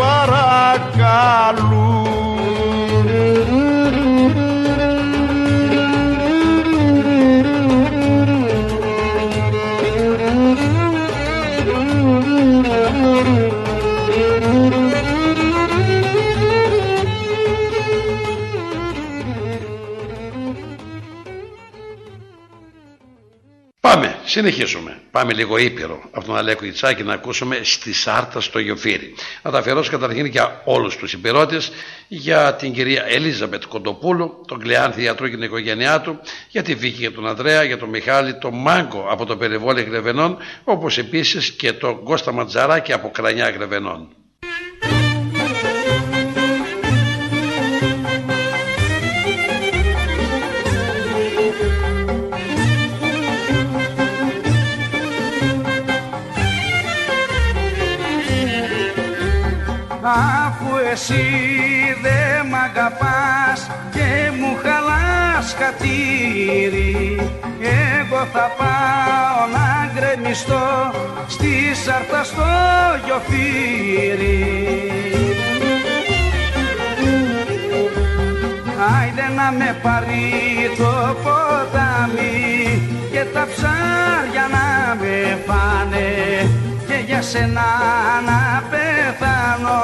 Πάμε, 23.80 24.16
συνεχίζουμε. 24.24 24.97
Πάμε 25.18 25.32
λίγο 25.32 25.56
ήπειρο 25.56 26.00
από 26.10 26.26
τον 26.26 26.36
Αλέκο 26.36 26.64
Ιτσάκη 26.64 27.02
να 27.02 27.12
ακούσουμε 27.12 27.60
στη 27.62 27.92
Σάρτα 27.92 28.40
στο 28.40 28.58
Γιοφύρι. 28.58 29.14
Να 29.42 29.50
τα 29.50 29.58
αφιερώσω 29.58 29.90
καταρχήν 29.90 30.26
για 30.26 30.62
όλους 30.64 30.96
τους 30.96 31.12
υπηρώτες, 31.12 31.70
για 32.08 32.54
την 32.54 32.72
κυρία 32.72 33.04
Ελίζαμπετ 33.06 33.62
Κοντοπούλου, 33.68 34.44
τον 34.46 34.58
Κλεάνθη 34.58 35.00
γιατρό 35.00 35.28
και 35.28 35.34
την 35.34 35.42
οικογένειά 35.42 36.00
του, 36.00 36.20
για 36.48 36.62
τη 36.62 36.74
Βίκη 36.74 37.00
και 37.00 37.10
τον 37.10 37.28
Ανδρέα, 37.28 37.62
για 37.62 37.78
τον 37.78 37.88
Μιχάλη, 37.88 38.38
τον 38.38 38.54
Μάγκο 38.54 39.06
από 39.10 39.24
το 39.26 39.36
περιβόλι 39.36 39.82
Γρεβενών, 39.82 40.36
όπως 40.64 40.98
επίσης 40.98 41.50
και 41.50 41.72
τον 41.72 42.04
Κώστα 42.04 42.32
Ματζαράκη 42.32 42.92
από 42.92 43.10
Κρανιά 43.10 43.50
Γρεβενών. 43.50 44.17
Εσύ 60.92 61.24
δεν 62.02 62.46
μ' 62.50 62.54
αγαπάς 62.54 62.98
πας 62.98 63.70
και 63.94 64.30
μου 64.38 64.50
χαλάς 64.62 65.54
χατήρι. 65.58 67.20
Εγώ 67.60 68.24
θα 68.32 68.50
πάω 68.58 69.40
να 69.54 69.90
γκρεμιστώ 69.92 70.92
στη 71.28 71.74
σάρτα 71.84 72.24
στο 72.24 72.42
γιοφύρι 73.04 74.42
Άιντε 78.90 79.28
να 79.36 79.50
με 79.58 79.76
πάρει 79.82 80.30
το 80.78 81.16
ποτάμι 81.22 82.82
και 83.12 83.24
τα 83.34 83.46
ψάρια 83.50 84.46
να 84.50 84.94
με 85.00 85.38
πάνε 85.46 86.08
και 86.62 86.67
για 87.08 87.22
σένα 87.22 87.68
να 88.26 88.62
πεθάνω 88.70 89.80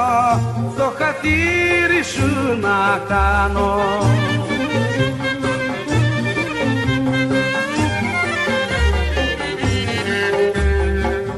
το 0.77 0.93
χατήρι 0.97 2.03
σου 2.03 2.57
να 2.61 3.01
κάνω. 3.07 3.79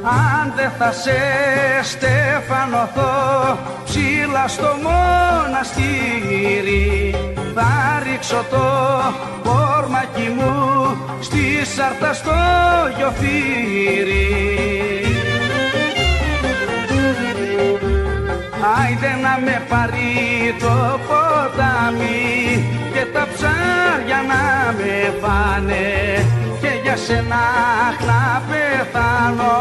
Αν 0.03 0.53
δεν 0.55 0.71
θα 0.77 0.91
σε 0.91 1.19
στεφανωθώ 1.83 3.57
ψήλα 3.85 4.47
στο 4.47 4.75
μοναστήρι 4.83 6.05
θα 7.55 8.01
ρίξω 8.03 8.45
το 8.49 8.65
πόρμακι 9.43 10.29
μου 10.37 10.97
στη 11.21 11.65
σάρτα 11.75 12.13
στο 12.13 12.33
γιοφύρι 12.97 14.27
Άιντε 18.61 19.11
να 19.21 19.39
με 19.45 19.61
πάρει 19.69 20.55
το 20.59 20.99
ποτάμι 21.07 22.65
και 22.93 23.05
τα 23.13 23.27
ψάρια 23.33 24.19
να 24.27 24.73
με 24.77 25.13
φάνε. 25.21 26.25
Και 26.61 26.79
για 26.83 26.95
σένα 26.95 27.45
να 28.07 28.41
πεθάνω 28.49 29.55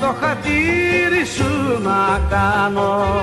το 0.00 0.14
χατήρι 0.20 1.24
σου 1.36 1.82
να 1.82 2.20
κάνω. 2.28 3.22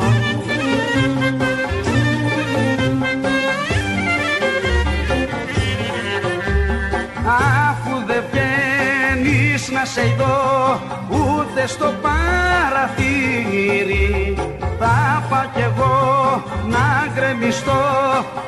Αφού 7.25 8.05
δεν 8.07 8.23
βγαίνεις 9.21 9.69
να 9.71 9.85
σε 9.85 10.15
δω 10.17 10.81
ούτε 11.09 11.67
στο 11.67 11.93
παραθύρι. 12.01 13.35
Θα 14.79 15.23
πάω 15.29 15.45
κι 15.55 15.61
εγώ 15.61 16.43
να 16.67 17.07
γκρεμιστώ 17.13 17.83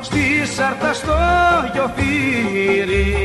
στη 0.02 0.46
σάρτα 0.56 0.94
στο 0.94 1.16
γιοφύρι 1.74 3.16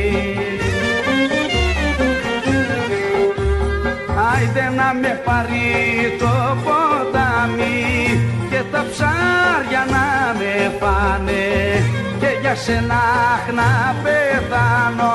Άιντε 4.33 4.69
να 4.75 4.93
με 5.01 5.21
πάρει 5.25 6.15
το 6.19 6.57
ποτάμι 6.63 8.28
και 8.59 8.65
τα 8.71 8.85
ψάρια 8.91 9.85
να 9.93 10.35
με 10.37 10.71
φάνε. 10.79 11.47
Και 12.19 12.27
για 12.41 12.55
σένα 12.55 13.03
να 13.55 13.95
πεθάνω 14.03 15.13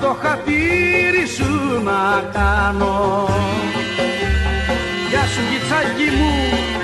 το 0.00 0.16
χατήρι 0.22 1.26
σου 1.36 1.82
να 1.84 2.30
κάνω. 2.32 3.28
Γεια 5.08 5.22
σου 5.32 5.40
γυτσάκι 5.50 6.08
μου 6.16 6.77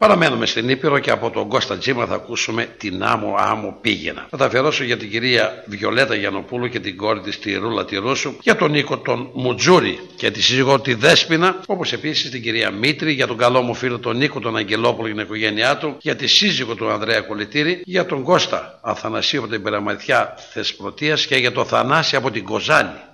Παραμένουμε 0.00 0.46
στην 0.46 0.68
Ήπειρο 0.68 0.98
και 0.98 1.10
από 1.10 1.30
τον 1.30 1.48
Κώστα 1.48 1.78
Τζίμα 1.78 2.06
θα 2.06 2.14
ακούσουμε 2.14 2.68
την 2.76 3.02
άμμο 3.02 3.34
άμμο 3.38 3.78
πήγαινα. 3.80 4.26
Θα 4.30 4.36
τα 4.36 4.44
αφιερώσω 4.44 4.84
για 4.84 4.96
την 4.96 5.10
κυρία 5.10 5.64
Βιολέτα 5.66 6.14
Γιανοπούλου 6.14 6.68
και 6.68 6.80
την 6.80 6.96
κόρη 6.96 7.20
της 7.20 7.38
τη 7.38 7.54
Ρούλα 7.54 7.84
Τυρούσου, 7.84 8.34
για 8.42 8.56
τον 8.56 8.70
Νίκο 8.70 8.98
τον 8.98 9.30
Μουτζούρη 9.34 10.00
και 10.16 10.30
τη 10.30 10.42
σύζυγό 10.42 10.80
τη 10.80 10.94
Δέσποινα, 10.94 11.60
όπως 11.66 11.92
επίσης 11.92 12.30
την 12.30 12.42
κυρία 12.42 12.70
Μήτρη, 12.70 13.12
για 13.12 13.26
τον 13.26 13.36
καλό 13.36 13.62
μου 13.62 13.74
φίλο 13.74 13.98
τον 13.98 14.16
Νίκο 14.16 14.40
τον 14.40 14.56
Αγγελόπουλο 14.56 15.08
και 15.08 15.14
την 15.14 15.22
οικογένειά 15.22 15.76
του, 15.76 15.96
για 16.00 16.16
τη 16.16 16.26
σύζυγο 16.26 16.74
του 16.74 16.90
Ανδρέα 16.90 17.20
Κολυτήρη, 17.20 17.82
για 17.84 18.06
τον 18.06 18.22
Κώστα 18.22 18.78
Αθανασίου 18.82 19.40
από 19.40 19.48
την 19.48 19.62
Περαμαθιά 19.62 20.34
Θεσπρωτείας 20.52 21.26
και 21.26 21.36
για 21.36 21.52
τον 21.52 21.66
Θανάση 21.66 22.16
από 22.16 22.30
την 22.30 22.44
Κοζάνη. 22.44 23.09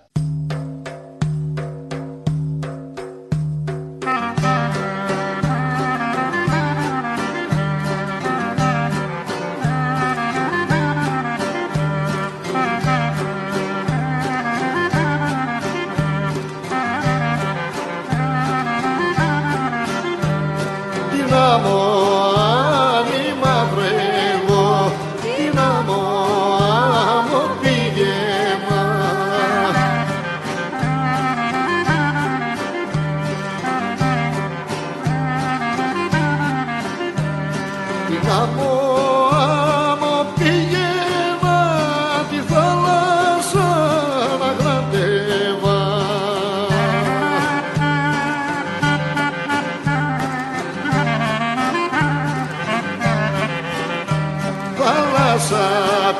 calça 55.36 56.16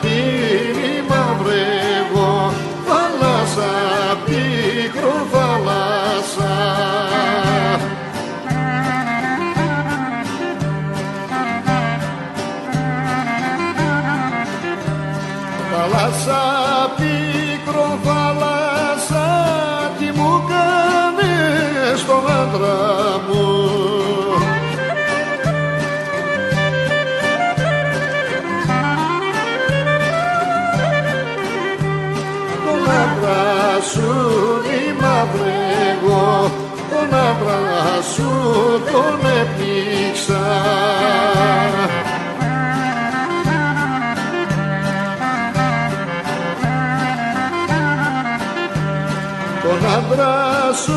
άντρα 50.17 50.73
σου 50.73 50.93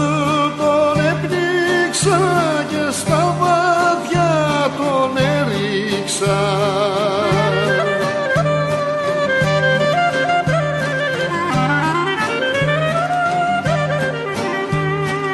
τον 0.58 1.06
έπνιξα 1.06 2.20
και 2.70 2.92
στα 2.92 3.36
βάθια 3.40 4.32
τον 4.78 5.18
έριξα. 5.18 6.40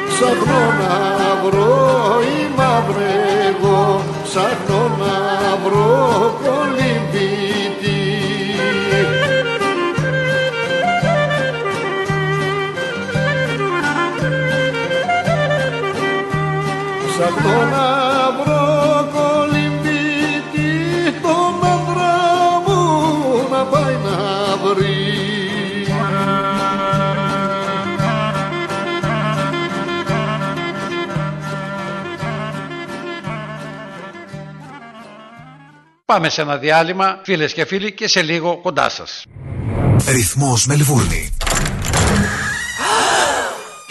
Ψάχνω 0.08 0.60
να 0.80 1.48
βρω 1.48 2.20
η 2.20 2.54
μαύρη 2.56 3.14
εγώ. 3.48 4.04
Ψάχνω 4.22 4.96
να 4.98 5.56
βρω 5.64 6.38
κολυμπή. 6.42 7.55
Πάμε 36.06 36.28
σε 36.28 36.40
ένα 36.40 36.56
διάλειμμα, 36.56 37.20
φίλες 37.24 37.52
και 37.52 37.64
φίλοι, 37.64 37.92
και 37.92 38.08
σε 38.08 38.22
λίγο 38.22 38.60
κοντά 38.62 38.88
σας. 38.88 39.24
Ρυθμός 40.08 40.66
Μελβούρνη. 40.66 41.35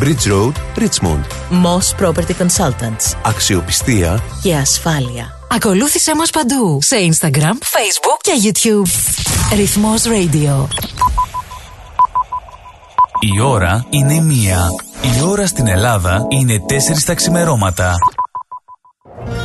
Bridge 0.00 0.26
Road, 0.32 0.52
Richmond. 0.76 1.24
Moss 1.50 2.04
Property 2.04 2.34
Consultants. 2.38 3.16
Αξιοπιστία 3.22 4.22
Και 4.42 4.54
ασφάλεια. 4.54 5.26
Ακολούθησέ 5.50 6.14
μας 6.16 6.30
παντού 6.30 6.78
σε 6.82 6.96
Instagram, 6.96 7.54
Facebook 7.54 8.18
και 8.20 8.32
YouTube. 8.42 8.88
Ρυθμός 9.56 10.02
Radio. 10.02 10.66
Η 13.20 13.40
ώρα 13.40 13.86
είναι 13.90 14.20
μία. 14.20 14.68
Η 15.02 15.22
ώρα 15.22 15.46
στην 15.46 15.66
Ελλάδα 15.66 16.26
είναι 16.28 16.60
τέσσερις 16.66 17.04
τα 17.04 17.14
ξημερώματα. 17.14 17.94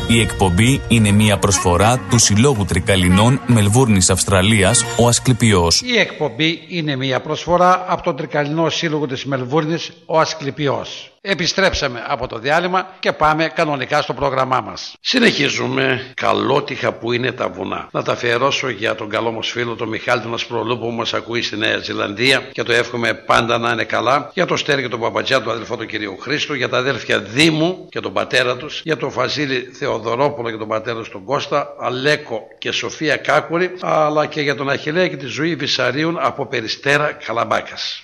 Η 0.08 0.20
εκπομπή 0.20 0.82
είναι 0.88 1.12
μια 1.12 1.38
προσφορά 1.38 1.99
του 2.10 2.18
Συλλόγου 2.18 2.66
Τρικαλινών 2.66 3.41
Μελβούρνης 3.45 4.10
Αυστραλίας, 4.10 4.84
ο 4.99 5.08
Ασκληπιός. 5.08 5.82
Η 5.82 5.97
εκπομπή 5.97 6.62
είναι 6.68 6.95
μια 6.95 7.22
προσφορά 7.22 7.86
από 7.88 8.03
τον 8.03 8.16
Τρικαλινό 8.16 8.70
Σύλλογο 8.70 9.08
της 9.08 9.26
Μελβούρνης, 9.26 9.91
ο 10.06 10.20
Ασκληπιός. 10.20 11.14
Επιστρέψαμε 11.28 12.03
από 12.07 12.28
το 12.28 12.39
διάλειμμα 12.39 12.95
και 12.99 13.11
πάμε 13.11 13.47
κανονικά 13.47 14.01
στο 14.01 14.13
πρόγραμμά 14.13 14.61
μας. 14.61 14.95
Συνεχίζουμε 14.99 16.11
καλότυχα 16.13 16.93
που 16.93 17.11
είναι 17.11 17.32
τα 17.32 17.49
βουνά. 17.49 17.88
Να 17.91 18.03
τα 18.03 18.11
αφιερώσω 18.11 18.69
για 18.69 18.95
τον 18.95 19.09
καλό 19.09 19.32
μας 19.32 19.47
φίλο 19.47 19.76
τον 19.76 19.88
Μιχάλη 19.88 20.21
τον 20.21 20.34
Ασπρολού 20.34 20.80
που 20.80 20.91
μας 20.91 21.13
ακούει 21.13 21.41
στη 21.41 21.57
Νέα 21.57 21.78
Ζηλανδία 21.78 22.49
και 22.51 22.63
το 22.63 22.73
εύχομαι 22.73 23.13
πάντα 23.13 23.57
να 23.57 23.71
είναι 23.71 23.84
καλά. 23.84 24.32
Για 24.34 24.45
το 24.45 24.55
Στέρι 24.55 24.82
και 24.82 24.88
τον 24.88 24.99
Παπατζιά, 24.99 25.41
τον 25.41 25.53
αδελφό 25.53 25.78
του 25.78 25.86
κυρίου 25.86 26.17
Χρήστου, 26.17 26.53
για 26.53 26.69
τα 26.69 26.78
αδέλφια 26.78 27.19
Δήμου 27.19 27.88
και 27.89 27.99
τον 27.99 28.13
πατέρα 28.13 28.57
τους, 28.57 28.82
για 28.84 28.97
τον 28.97 29.11
Φαζίλη 29.11 29.69
Θεοδωρόπουλο 29.73 30.51
και 30.51 30.57
τον 30.57 30.67
πατέρα 30.67 30.97
τους 30.97 31.09
τον 31.09 31.23
Κώστα, 31.23 31.76
Αλέκο 31.80 32.41
και 32.57 32.71
Σοφία 32.71 33.15
Κάκουρη, 33.17 33.76
αλλά 33.82 34.26
και 34.26 34.41
για 34.41 34.55
τον 34.55 34.69
Αχιλέα 34.69 35.07
και 35.07 35.17
τη 35.17 35.26
ζωή 35.26 35.55
Βυσαρίων 35.55 36.17
από 36.19 36.45
Περιστέρα 36.45 37.11
Καλαμπάκας. 37.11 38.03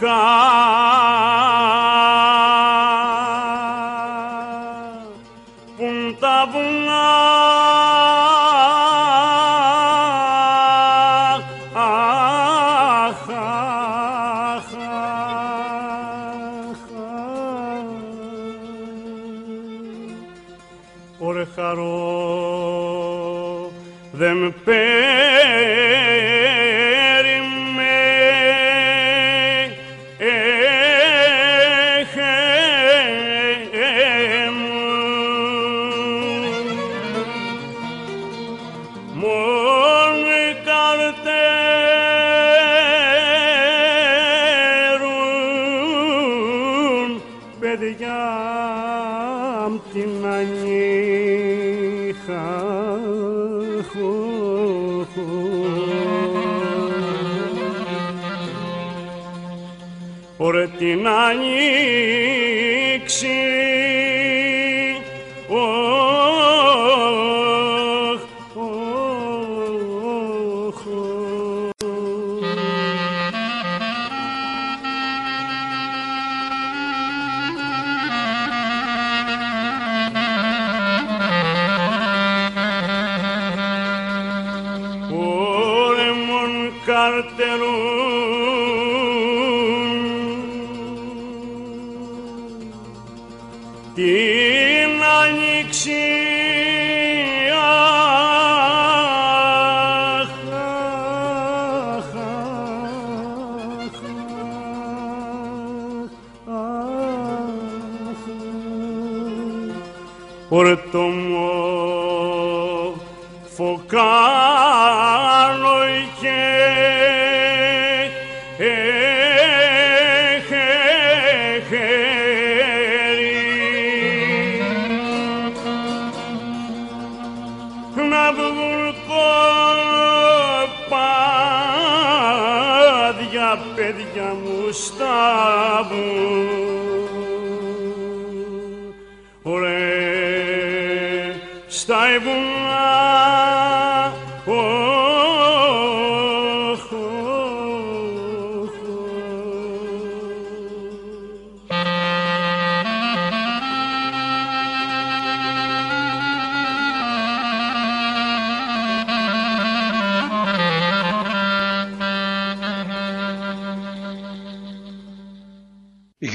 Καλότυχα 0.00 0.45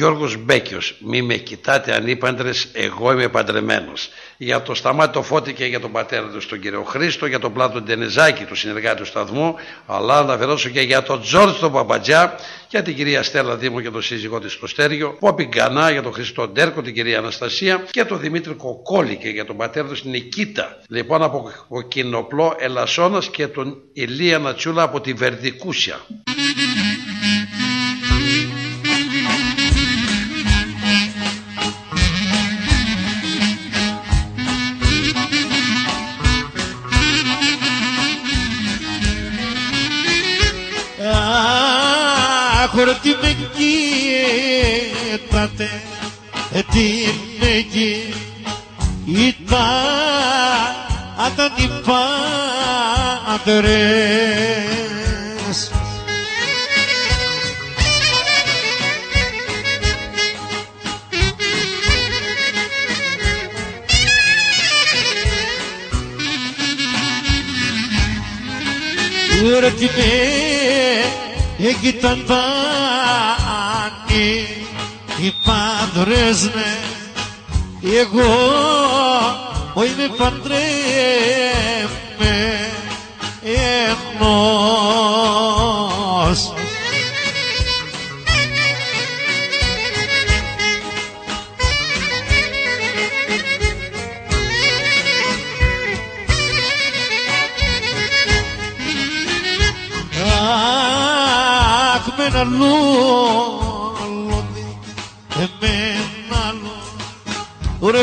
Γιώργος 0.01 0.37
Μπέκιος, 0.37 0.95
μη 0.99 1.21
με 1.21 1.35
κοιτάτε 1.35 1.95
ανήπαντρες, 1.95 2.67
εγώ 2.73 3.11
είμαι 3.11 3.27
παντρεμένος. 3.27 4.09
Για 4.37 4.61
το 4.61 4.73
Σταμάτη 4.73 5.13
το 5.13 5.21
Φώτη 5.21 5.53
και 5.53 5.65
για 5.65 5.79
τον 5.79 5.91
πατέρα 5.91 6.27
του 6.27 6.47
τον 6.47 6.59
κύριο 6.59 6.83
Χρήστο, 6.83 7.25
για 7.25 7.39
τον 7.39 7.53
Πλάτο 7.53 7.81
Ντενεζάκη, 7.81 8.43
του 8.43 8.55
συνεργάτη 8.55 8.97
του 8.97 9.05
σταθμού, 9.05 9.55
αλλά 9.85 10.23
να 10.23 10.33
αφαιρώσω 10.33 10.69
και 10.69 10.81
για 10.81 11.03
τον 11.03 11.21
Τζόρτζ 11.21 11.59
τον 11.59 11.71
Παπατζιά, 11.71 12.35
για 12.69 12.81
την 12.81 12.95
κυρία 12.95 13.23
Στέλλα 13.23 13.55
Δήμο 13.55 13.81
και 13.81 13.89
τον 13.89 14.01
σύζυγό 14.01 14.39
της 14.39 14.51
στο 14.51 14.67
Στέργιο, 14.67 15.17
Πόπι 15.19 15.43
Γκανά 15.43 15.91
για 15.91 16.01
τον 16.01 16.13
Χριστό 16.13 16.47
Ντέρκο, 16.47 16.81
την 16.81 16.93
κυρία 16.93 17.17
Αναστασία 17.17 17.83
και 17.91 18.05
τον 18.05 18.19
Δημήτρη 18.19 18.53
Κοκόλη 18.53 19.15
και 19.15 19.29
για 19.29 19.45
τον 19.45 19.57
πατέρα 19.57 19.87
του 19.87 19.95
στην 19.95 20.11
Νικήτα. 20.11 20.77
Λοιπόν 20.87 21.23
από 21.23 21.51
ο 21.67 21.81
Κοινοπλό 21.81 22.55
Ελασσόνας 22.59 23.29
και 23.29 23.47
τον 23.47 23.77
Ηλία 23.93 24.39
Νατσούλα 24.39 24.83
από 24.83 25.01
τη 25.01 25.13
Βερδικούσια. 25.13 25.99
Τι 46.71 46.89
με 47.39 47.65
κοίτα 49.05 49.67
αν 51.17 51.51
την 51.55 51.71
πάντρες 51.85 53.71
Ρε 69.59 69.71
οι 75.21 75.33
πάντρες 75.43 76.43
ναι. 76.43 76.77
Εγώ 77.99 78.21
ο 79.73 79.83
είμαι 79.83 80.07
παντρεμένος 80.17 80.71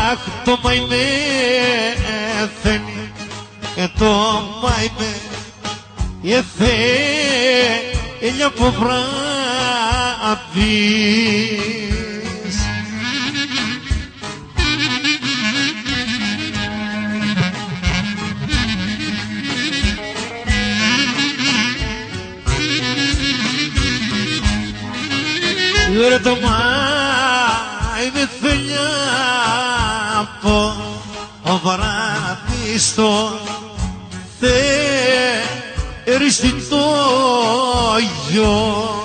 Αχ, 0.08 0.18
το 0.44 0.58
μαϊμέ 0.62 1.06
θέλει 2.62 3.12
και 3.74 3.88
το 3.98 4.14
μαϊμέ 8.26 8.32
εθε 8.32 8.34
ελιά 8.34 8.46
από 8.46 8.70
βράδυς. 8.70 9.06
Ρε 26.08 26.18
το 26.18 26.30
μαϊμέ 26.30 28.28
θέλει 28.40 28.72
από 30.20 30.74
βράδυ 31.64 32.78
στο 32.78 33.38
θέριστη 36.04 36.52
το 36.68 36.76
γιο 36.78 37.65
Ε, 38.36 38.95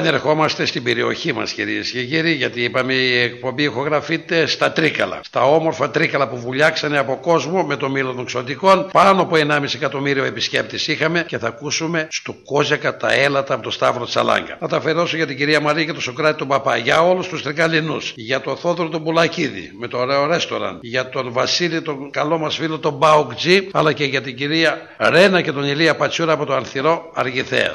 Επανερχόμαστε 0.00 0.64
στην 0.64 0.82
περιοχή 0.82 1.32
μας, 1.32 1.52
κυρίες 1.52 1.90
και 1.90 2.04
κύριοι, 2.04 2.32
γιατί 2.32 2.62
είπαμε 2.62 2.92
η 2.94 3.20
εκπομπή 3.20 3.62
ηχογραφείται 3.62 4.46
στα 4.46 4.72
Τρίκαλα. 4.72 5.20
Στα 5.22 5.42
όμορφα 5.42 5.90
Τρίκαλα 5.90 6.28
που 6.28 6.36
βουλιάξανε 6.36 6.98
από 6.98 7.18
κόσμο 7.22 7.62
με 7.62 7.76
το 7.76 7.90
μήλο 7.90 8.12
των 8.12 8.24
ξωτικών. 8.24 8.88
Πάνω 8.92 9.22
από 9.22 9.36
1,5 9.36 9.74
εκατομμύριο 9.74 10.24
επισκέπτες 10.24 10.86
είχαμε 10.86 11.24
και 11.26 11.38
θα 11.38 11.46
ακούσουμε 11.46 12.06
στο 12.10 12.34
Κόζακα 12.44 12.96
τα 12.96 13.12
έλατα 13.12 13.54
από 13.54 13.62
το 13.62 13.70
Σταύρο 13.70 14.04
Τσαλάγκα. 14.04 14.56
Θα 14.60 14.66
τα 14.66 14.76
αφαιρώσω 14.76 15.16
για 15.16 15.26
την 15.26 15.36
κυρία 15.36 15.60
Μαρία 15.60 15.84
και 15.84 15.92
τον 15.92 16.00
Σοκράτη 16.00 16.38
τον 16.38 16.48
Παπά, 16.48 16.76
για 16.76 17.02
όλους 17.02 17.28
τους 17.28 17.42
Τρικαλινούς, 17.42 18.12
για 18.16 18.40
τον 18.40 18.56
Θόδωρο 18.56 18.88
τον 18.88 19.04
Πουλακίδη 19.04 19.70
με 19.78 19.88
το 19.88 19.98
ωραίο 19.98 20.26
ρέστοραν, 20.26 20.78
για 20.82 21.08
τον 21.08 21.32
Βασίλη 21.32 21.82
τον 21.82 22.10
καλό 22.10 22.38
μας 22.38 22.56
φίλο 22.56 22.78
τον 22.78 22.92
Μπάουκτζή, 22.92 23.68
αλλά 23.72 23.92
και 23.92 24.04
για 24.04 24.20
την 24.20 24.36
κυρία 24.36 24.78
Ρένα 24.98 25.40
και 25.40 25.52
τον 25.52 25.64
Ηλία 25.64 25.96
Πατσούρα 25.96 26.32
από 26.32 26.44
το 26.44 26.54
Ανθυρό 26.54 27.10
Αργηθέα. 27.14 27.72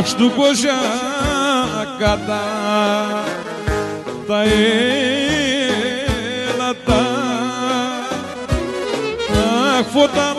Αχ, 0.00 0.06
στου 0.06 0.30
κατά 1.98 2.42
τα 4.26 4.42
έλατα. 6.54 7.02
Αχ, 9.78 9.84
φώτα 9.92 10.34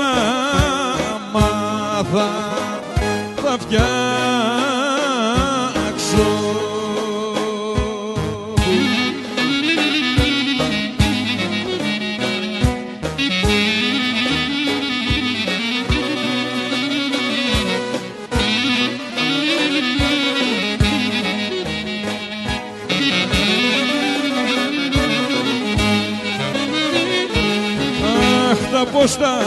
Αχ, 29.02 29.10
τα 29.10 29.18
πώς 29.18 29.18
τα 29.18 29.40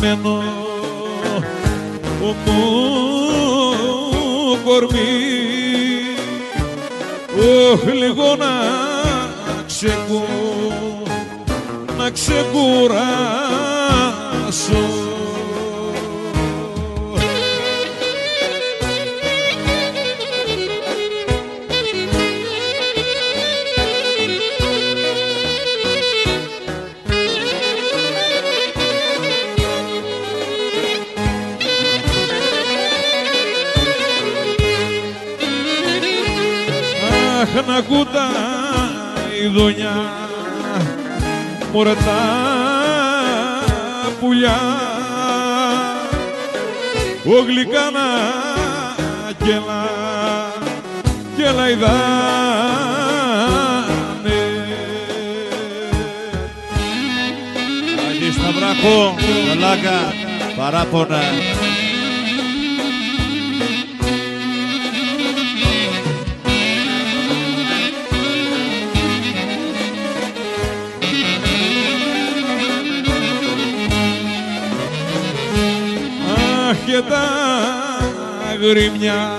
μένω 0.00 0.42
μου 2.20 2.36
κορμί 4.64 4.98
Ωχ, 7.38 7.84
λίγο 7.94 8.36
να 8.36 8.54
ξεκου, 9.66 10.22
να 11.98 12.10
ξεκουράσω 12.10 12.96
Αχ 37.56 37.66
να 37.66 37.80
κούτα 37.80 38.28
η 39.44 39.46
δονιά. 39.46 40.12
Μωρέ 41.72 41.94
τα 41.94 42.20
πουλιά. 44.20 44.58
Ο 47.24 47.42
γλυκάνα 47.46 48.08
κελά 49.44 49.88
κελά 51.36 51.70
ειδάνε 51.70 51.96
Αγί 58.08 58.32
Σταυράκο, 58.32 59.14
Καλάκα, 59.48 59.98
παράπονα. 60.56 61.20
Και 76.86 77.02
τα 77.08 77.28
γρήμια 78.60 79.30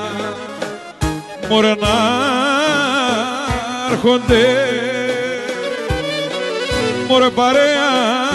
μωρέ 1.49 1.75
να 1.75 1.95
έρχονται. 3.91 4.45
Μωρέ 7.07 7.29
παρέα 7.29 8.26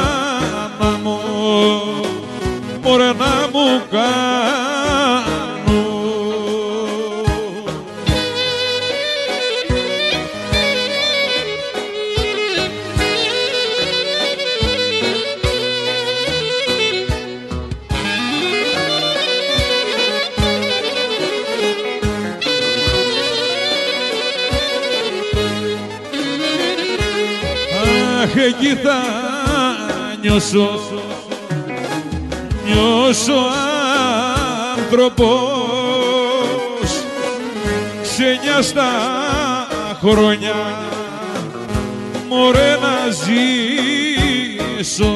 Αχ, 28.35 28.39
εκεί 28.39 28.75
θα 28.75 29.03
νιώσω, 30.21 30.81
νιώσω 32.65 33.41
άνθρωπος. 34.77 35.39
Ξενιά 38.03 38.63
στα 38.63 38.91
χρόνια 40.03 40.55
μωρέ 42.29 42.77
να 42.81 43.11
ζήσω 44.81 45.13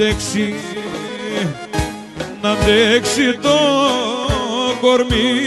αντέξει 0.00 0.54
να 2.42 2.50
αντέξει 2.50 3.38
το 3.42 3.58
κορμί. 4.80 5.40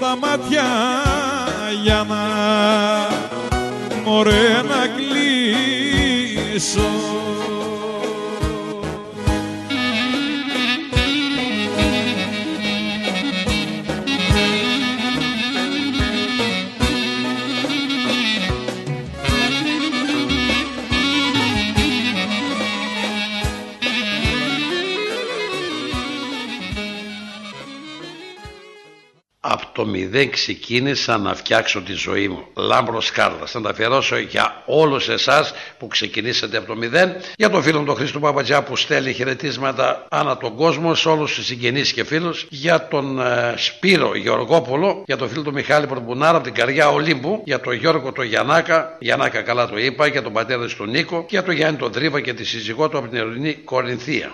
Τα 0.00 0.16
μάτια 0.20 0.66
για 1.82 2.06
να 2.08 2.22
μωρέ 4.04 4.62
να 4.68 4.86
κλείσω 6.56 6.88
μηδέν 29.88 30.30
ξεκίνησα 30.30 31.18
να 31.18 31.34
φτιάξω 31.34 31.80
τη 31.80 31.92
ζωή 31.92 32.28
μου. 32.28 32.44
Λάμπρος 32.54 33.10
Κάρλας. 33.10 33.50
Θα 33.50 33.60
τα 33.60 33.70
αφιερώσω 33.70 34.18
για 34.18 34.62
όλους 34.66 35.08
εσάς 35.08 35.52
που 35.78 35.86
ξεκινήσατε 35.86 36.56
από 36.56 36.66
το 36.66 36.76
μηδέν. 36.76 37.16
Για 37.36 37.50
τον 37.50 37.62
φίλο 37.62 37.78
μου 37.78 37.84
τον 37.84 37.96
Χρήστο 37.96 38.18
Παπατζιά 38.18 38.62
που 38.62 38.76
στέλνει 38.76 39.12
χαιρετίσματα 39.12 40.06
ανά 40.10 40.36
τον 40.36 40.56
κόσμο 40.56 40.94
σε 40.94 41.08
όλους 41.08 41.34
τους 41.34 41.46
συγγενείς 41.46 41.92
και 41.92 42.04
φίλους. 42.04 42.46
Για 42.48 42.88
τον 42.88 43.20
ε, 43.20 43.54
Σπύρο 43.56 44.16
Γεωργόπουλο. 44.16 45.02
Για 45.06 45.16
τον 45.16 45.28
φίλο 45.28 45.42
του 45.42 45.52
Μιχάλη 45.52 45.86
Πορμπουνάρα 45.86 46.36
από 46.36 46.44
την 46.44 46.54
Καριά 46.54 46.88
Ολύμπου. 46.88 47.42
Για 47.44 47.60
τον 47.60 47.72
Γιώργο 47.72 48.12
τον 48.12 48.24
Γιανάκα. 48.24 48.96
Γιανάκα 48.98 49.42
καλά 49.42 49.68
το 49.68 49.78
είπα. 49.78 50.06
Για 50.06 50.22
τον 50.22 50.32
πατέρα 50.32 50.66
του 50.66 50.76
τον 50.76 50.90
Νίκο. 50.90 51.20
Και 51.20 51.26
για 51.28 51.42
τον 51.42 51.54
Γιάννη 51.54 51.78
τον 51.78 51.92
Τρίβα 51.92 52.20
και 52.20 52.34
τη 52.34 52.44
σύζυγό 52.44 52.88
του 52.88 52.98
από 52.98 53.08
την 53.08 53.18
Ελληνική 53.18 53.60
Κορινθία. 53.60 54.32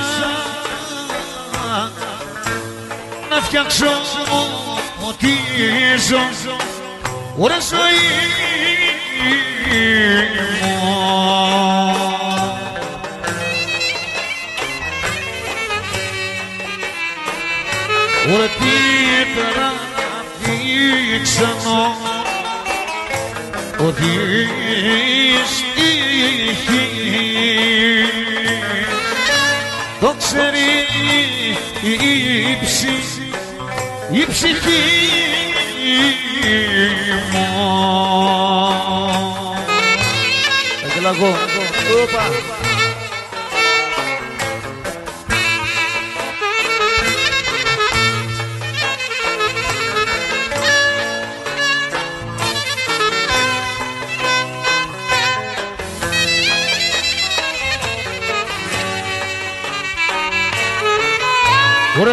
να 3.30 3.40
φτιάξω 3.40 3.86
ό,τι 5.08 5.28
ζω. 6.08 6.18
Ώρα 7.38 7.56
ζωή 7.60 7.94
μου. 10.70 10.94
Ωραία 18.34 18.48
τι 18.48 18.74
πέρα 19.34 19.72
δείξανω 20.38 22.13
ότι 23.86 24.04
στοιχεί 25.46 26.84
το 30.00 30.14
ξέρει 30.18 30.68
η 31.82 32.64
ψη, 32.64 32.96
η 34.10 34.26
ψυχή 34.28 34.82
μου. 37.32 37.46
Αγγελαγό. 40.84 41.36
Οπα. 42.02 42.63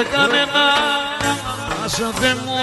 Ωραία 0.01 0.13
κανένα 0.13 0.63
σαν 1.85 2.13
δεν 2.19 2.37
μου 2.45 2.57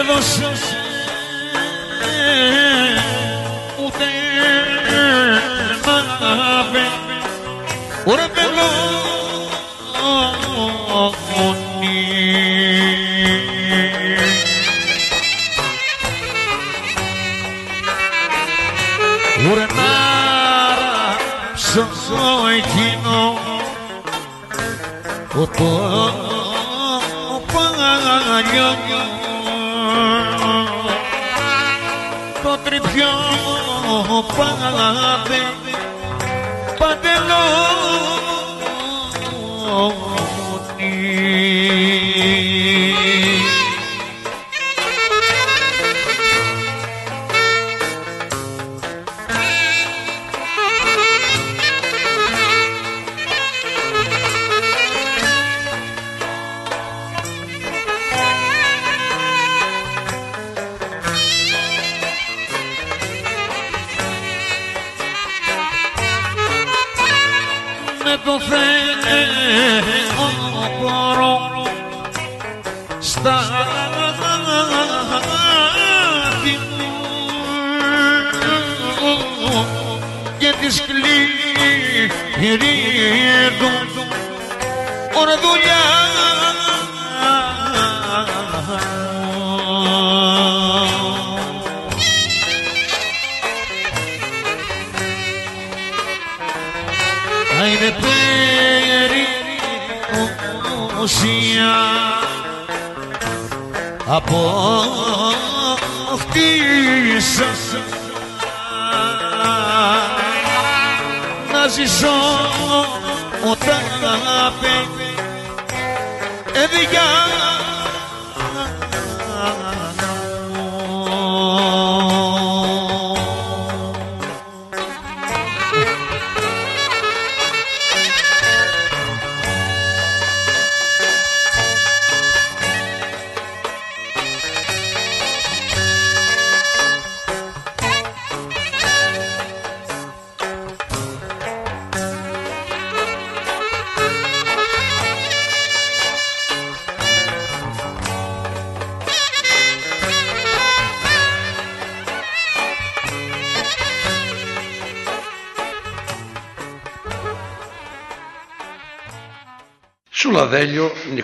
έδωσες 0.00 0.76
παλιό 27.52 28.70
το 32.42 32.58
τρυπιό 32.64 33.12
πάδε 34.36 35.42
παντελόνι 36.78 37.65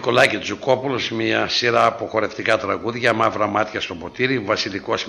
Νικολάκη 0.04 0.38
Τζουκόπουλος, 0.38 1.10
μια 1.10 1.48
σειρά 1.48 1.86
από 1.86 2.06
χορευτικά 2.06 2.58
τραγούδια, 2.58 3.12
μαύρα 3.12 3.46
μάτια 3.46 3.80
στο 3.80 3.94
ποτήρι, 3.94 4.38
βασιλικός 4.38 5.06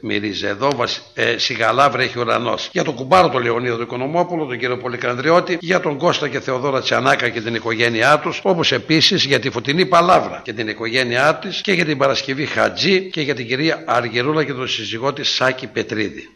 μυρίζει 0.00 0.46
εδώ, 0.46 0.70
βασ... 0.76 1.00
ε, 1.14 1.38
σιγαλά 1.38 1.90
βρέχει 1.90 2.18
ουρανός. 2.18 2.68
Για 2.72 2.84
τον 2.84 2.94
κουμπάρο 2.94 3.28
τον 3.28 3.42
Λεωνίδο 3.42 3.76
του 3.76 3.82
Οικονομόπουλο, 3.82 4.44
τον 4.46 4.58
κύριο 4.58 4.76
Πολυκανδριώτη, 4.78 5.58
για 5.60 5.80
τον 5.80 5.98
Κώστα 5.98 6.28
και 6.28 6.40
Θεοδόρα 6.40 6.80
Τσιανάκα 6.80 7.28
και 7.28 7.40
την 7.40 7.54
οικογένειά 7.54 8.18
τους, 8.18 8.40
όπως 8.42 8.72
επίσης 8.72 9.24
για 9.24 9.38
τη 9.38 9.50
Φωτεινή 9.50 9.86
Παλάβρα 9.86 10.40
και 10.44 10.52
την 10.52 10.68
οικογένειά 10.68 11.34
της 11.34 11.60
και 11.60 11.72
για 11.72 11.84
την 11.84 11.98
Παρασκευή 11.98 12.46
Χατζή 12.46 13.10
και 13.10 13.20
για 13.20 13.34
την 13.34 13.46
κυρία 13.46 13.84
Αργυρούλα 13.86 14.44
και 14.44 14.52
τον 14.52 14.68
σύζυγό 14.68 15.12
της 15.12 15.28
Σάκη 15.28 15.66
Πετρίδη. 15.66 16.28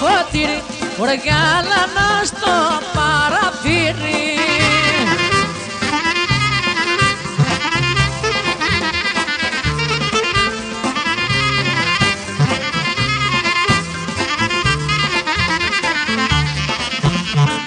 ποτήρι 0.00 0.62
οργάνανα 0.98 2.24
στο 2.24 2.54
παραθύρι. 2.94 4.30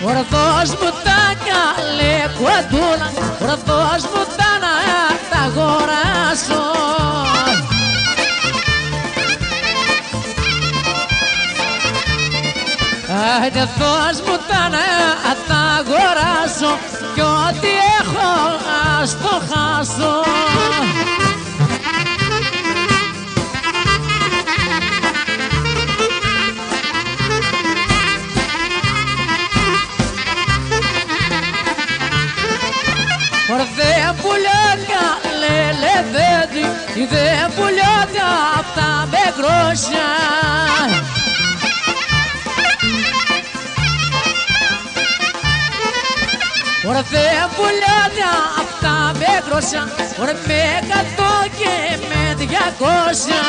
Ορθός 0.07 0.69
μου 0.69 0.89
τα 1.03 1.21
καλέ 1.45 2.15
κουαντούλα, 2.37 3.11
ορθός 3.41 4.03
μου 4.03 4.23
τα 4.37 4.44
Άιντε 13.45 13.67
δώσ' 13.77 14.21
μου 14.21 14.37
τα 14.47 14.69
να 14.69 15.35
τα 15.47 15.59
αγοράσω 15.77 16.77
Κι 17.13 17.21
ό,τι 17.21 17.67
έχω 17.99 18.29
ας 19.01 19.17
το 19.21 19.41
χάσω. 19.49 20.23
Δεν 33.77 34.15
πουλιάται 34.21 35.01
λέλε 35.39 35.95
δέντη 36.11 36.65
Δεν 37.09 37.53
πουλιάται 37.55 38.21
απ' 38.57 38.75
τα 38.75 39.07
μεγρόσια 39.11 40.05
Ωρα 46.87 47.01
δεν 47.01 47.49
πουλιάται 47.55 48.25
απ' 48.59 48.81
τα 48.81 49.11
μεγρόσια 49.19 49.87
Ωρα 50.21 50.33
με 50.47 50.53
εκατό 50.79 51.31
και 51.59 51.97
με 52.09 52.33
διακόσια. 52.35 53.41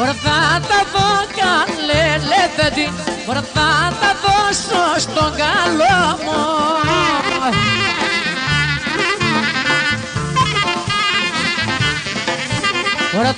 Ωρα 0.00 0.14
θα 0.22 0.60
τα 0.68 0.80
δω 0.92 1.08
καλέ 1.38 2.06
λεφέντη 2.30 2.92
Ωρα 3.28 3.44
θα 3.54 3.92
τα 4.00 4.14
δώσω 4.22 4.98
στον 4.98 5.32
καλό 5.36 6.18
μου 6.24 6.64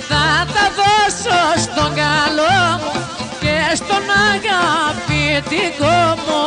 θα 0.09 0.45
τα 0.53 0.65
δώσω 0.77 1.39
στον 1.61 1.93
καλό 1.95 2.57
μου 2.81 2.91
Και 3.39 3.75
στον 3.75 4.03
αγαπητικό 4.33 5.95
μου. 6.25 6.43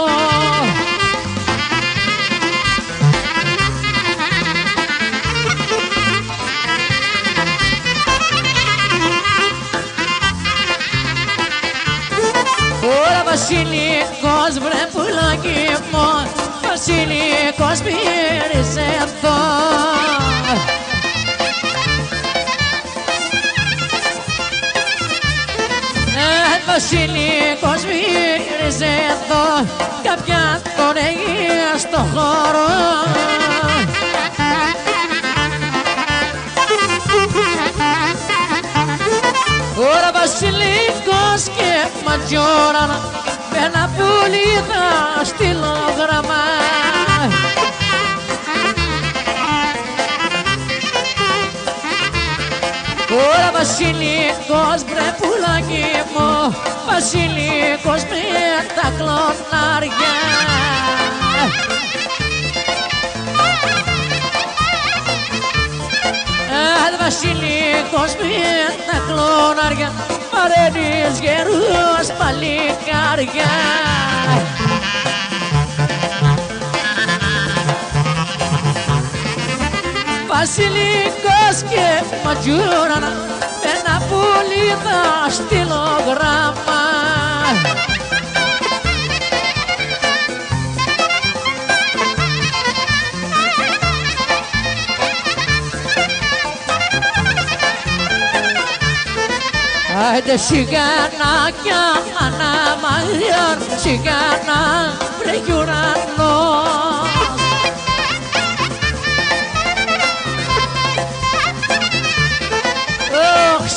Ωρα 12.82 13.22
βασιλικός 13.24 14.52
βρε 14.58 14.82
πουλάκι 14.92 15.62
μου 15.92 16.30
Βασιλικός 16.68 17.78
πήρες 17.82 18.76
εδώ 18.76 20.29
Βασιλικός 26.80 27.82
πήρες 27.82 28.80
εδώ 28.80 29.66
Κάποια 30.02 30.60
τον 30.76 30.96
έγινε 30.96 31.78
στο 31.78 31.96
χώρο. 31.96 32.68
Ωρα 39.76 40.10
βασιλικός 40.12 41.56
και 41.56 41.88
ματιόρανα 42.06 43.00
με 43.50 43.58
ένα 43.58 43.90
πουλί 43.96 44.62
θα 44.68 45.24
στείλω 45.24 45.76
γραμμά 45.96 46.44
βασιλικός 53.60 54.84
μπρε 54.84 55.08
πουλάκι 55.18 55.86
μου 56.12 56.54
βασιλικός 56.88 58.02
με 58.10 58.24
τα 58.76 58.92
κλονάρια. 58.96 60.14
Αν 66.84 66.92
βασιλικός 67.00 68.10
με 68.20 68.32
τα 68.86 68.96
κλονάρια 69.06 69.92
παρένεις 70.30 71.18
γερούς 71.20 72.06
παλικάρια 72.18 73.52
Βασιλικός 80.40 81.56
και 81.70 82.04
ματζούρανα 82.24 83.12
με 83.62 83.70
ένα 83.78 84.02
πουλί 84.08 84.68
θα 84.84 85.30
στείλω 85.30 86.02
γράμμα 86.06 86.80
Άιντε 100.12 100.36
σιγανάκια 100.36 101.82
αναμαγιών 102.18 103.78
σιγανά 103.80 104.92
βρέχει 105.18 105.52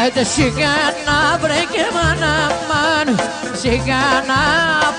Άιντε 0.01 0.23
σιγά 0.23 0.75
να 1.05 1.37
βρε 1.37 1.59
και 1.71 1.85
μάνα 1.93 2.51
μάν 2.69 3.19
Σιγά 3.53 4.05
να 4.27 4.41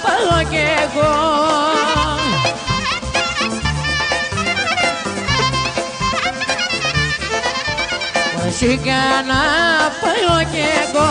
πάω 0.03 0.43
κι 0.51 0.57
εγώ 0.57 2.04
Σιγά 8.67 9.23
να 9.27 9.43
πάω 10.01 10.39
κι 10.53 10.65
εγώ 10.83 11.11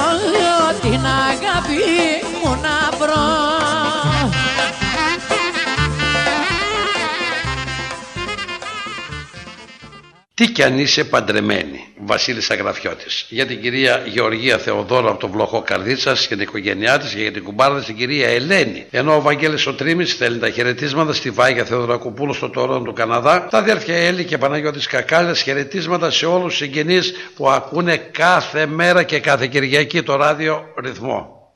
Την 0.82 1.06
αγάπη 1.06 1.84
μου 2.44 2.50
να 2.62 2.98
βρω 2.98 3.52
Τι 10.34 10.52
κι 10.52 10.64
αν 10.64 10.80
είσαι 10.80 11.04
παντρεμένη, 11.04 11.93
Βασίλης 12.06 12.50
Αγραφιώτης. 12.50 13.26
Για 13.30 13.46
την 13.46 13.62
κυρία 13.62 14.04
Γεωργία 14.06 14.58
Θεοδόρα 14.58 15.10
από 15.10 15.20
το 15.20 15.28
Βλοχό 15.28 15.62
Καρδίτσας 15.62 16.28
και 16.28 16.36
την 16.36 16.44
οικογένειά 16.44 17.00
της 17.00 17.14
και 17.14 17.22
για 17.22 17.32
την 17.32 17.44
κουμπάρα 17.44 17.76
της 17.76 17.86
την 17.86 17.96
κυρία 17.96 18.28
Ελένη. 18.28 18.86
Ενώ 18.92 19.16
ο 19.16 19.22
Βαγγέλης 19.22 19.68
ο 19.68 19.74
Τρίμης 19.74 20.12
στέλνει 20.12 20.40
τα 20.40 20.50
χαιρετίσματα 20.50 21.14
στη 21.14 21.30
Βάγια 21.30 21.64
Θεοδωρακοπούλου 21.64 22.34
στο 22.34 22.50
Τωρόν 22.50 22.84
του 22.84 22.94
Καναδά. 22.94 23.48
Τα 23.50 23.58
αδέρφια 23.58 23.96
Έλλη 23.96 24.24
και 24.24 24.38
Παναγιώτης 24.38 24.88
Κακάλιας 24.88 25.42
χαιρετίσματα 25.42 26.12
σε 26.12 26.26
όλους 26.26 26.48
τους 26.48 26.56
συγγενείς 26.56 27.14
που 27.36 27.50
ακούνε 27.50 27.98
κάθε 27.98 28.66
μέρα 28.66 29.04
και 29.04 29.20
κάθε 29.20 29.48
Κυριακή 29.48 30.02
το 30.02 30.16
ράδιο 30.16 30.64
ρυθμό. 30.84 31.52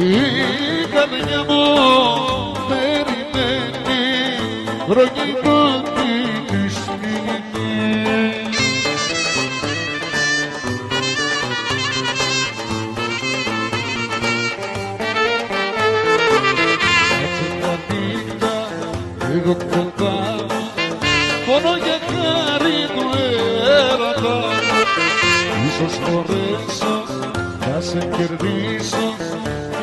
Η 0.00 0.86
καρδιά 0.94 1.44
μου 1.48 1.62
περιμένει 2.68 4.04
προκύπτει 4.86 6.10
τη 6.46 6.70
σκηνή 6.74 7.38
λίγο 19.32 19.54
κοντά 19.54 20.36
μόνο 21.46 21.76
για 21.84 21.98
χάρη 22.08 22.86
του 22.94 23.06
έρωτα. 23.90 24.38
Ίσως 25.66 25.98
μπορέσω 26.00 27.04
να 27.60 27.80
σε 27.80 27.98
κερδίσω 28.16 29.07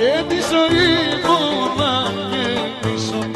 και 0.05 0.23
τη 0.27 0.35
ζωή 0.51 0.87
μου 1.25 1.39
να 1.77 1.93
γεμίσω 2.31 3.34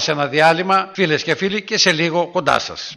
σε 0.00 0.10
ένα 0.10 0.26
διάλειμμα, 0.26 0.90
φίλες 0.94 1.22
και 1.22 1.34
φίλοι, 1.34 1.62
και 1.62 1.78
σε 1.78 1.92
λίγο 1.92 2.30
κοντά 2.30 2.58
σας. 2.58 2.96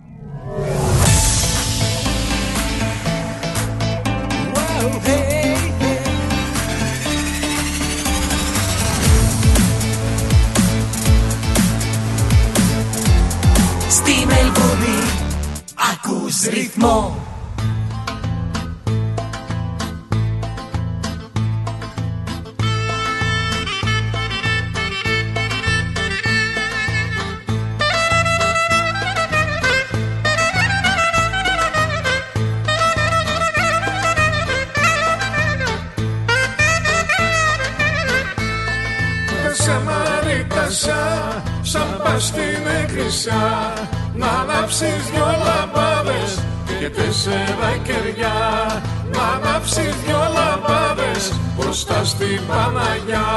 Ανάψεις 44.74 45.10
δυο 45.12 45.26
λαμπάδες 45.46 46.40
και 46.80 46.90
τέσσερα 46.90 47.78
κεριά. 47.84 48.82
Να 49.14 49.50
ανάψεις 49.50 49.96
δυο 50.06 50.20
λαμπάδες 50.34 51.34
μπροστά 51.58 52.06
στην 52.06 52.40
Παναγιά. 52.48 53.28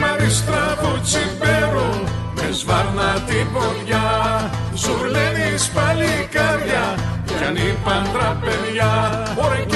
Μαρίστρα 0.00 0.78
τσιμπέρου 1.02 1.90
με 2.34 2.52
σβάρνα 2.52 3.12
την 3.26 3.52
ποδιά 3.52 4.50
Ζουρλένεις 4.74 5.68
παλικάρια 5.68 6.94
κι 7.24 7.44
αν 7.44 7.56
είπαν 7.56 8.10
τραπεδιά 8.12 9.22
Ωραία 9.36 9.69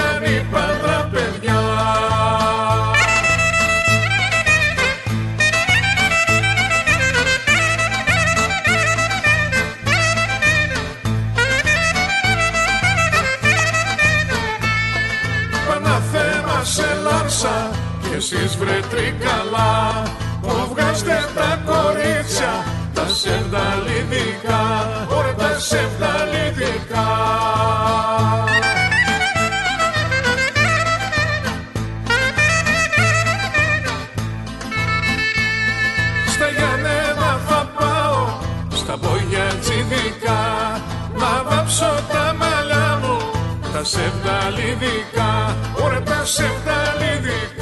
και 18.55 18.61
εσείς 18.61 18.71
βρε 18.71 18.81
τρικαλά 18.91 20.03
που 20.43 20.69
βγάζετε 20.71 21.29
τα 21.35 21.61
κορίτσια 21.67 22.65
τα 22.95 23.07
σεβδαλιδικά, 23.09 24.63
ωραία 25.09 25.35
τα 25.35 25.59
σεβδαλιδικά. 25.59 27.07
Στα 36.27 36.49
Γιάννενα 36.57 37.41
θα 37.49 37.71
πάω, 37.79 38.27
στα 38.75 38.97
μπόγια 38.97 39.47
τσιδικά, 39.61 40.43
να 41.15 41.43
βάψω 41.51 41.93
τα 42.13 42.35
μαλλιά 42.39 42.99
μου, 43.03 43.17
τα 43.73 43.85
σεβδαλιδικά, 43.85 45.57
ωραία 45.85 46.03
τα 46.03 46.25
σεβδαλιδικά. 46.25 47.54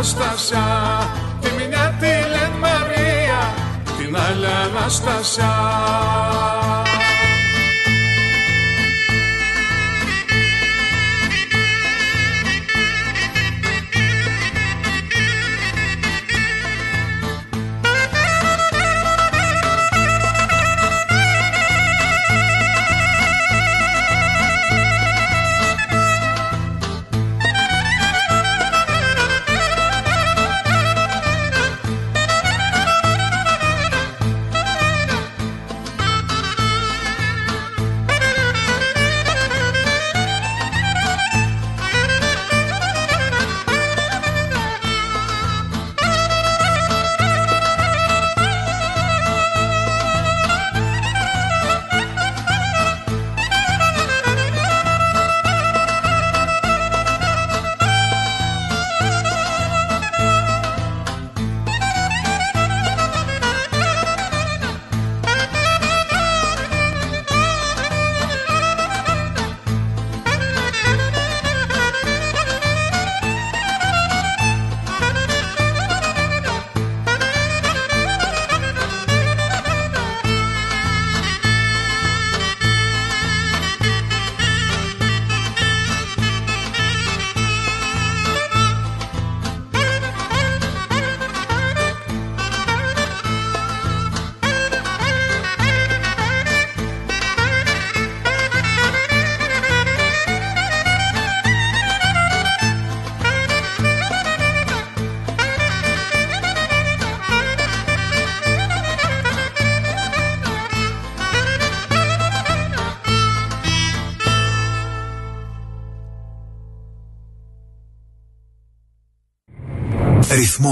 Άλλη 0.00 0.08
Αναστασία. 0.08 0.64
Τη 1.40 1.48
μια 1.56 1.94
τη 2.00 2.06
λένε 2.06 2.58
Μαρία, 2.60 3.40
την 3.98 4.16
άλλη 4.16 4.46
Αναστασιά 4.46 5.54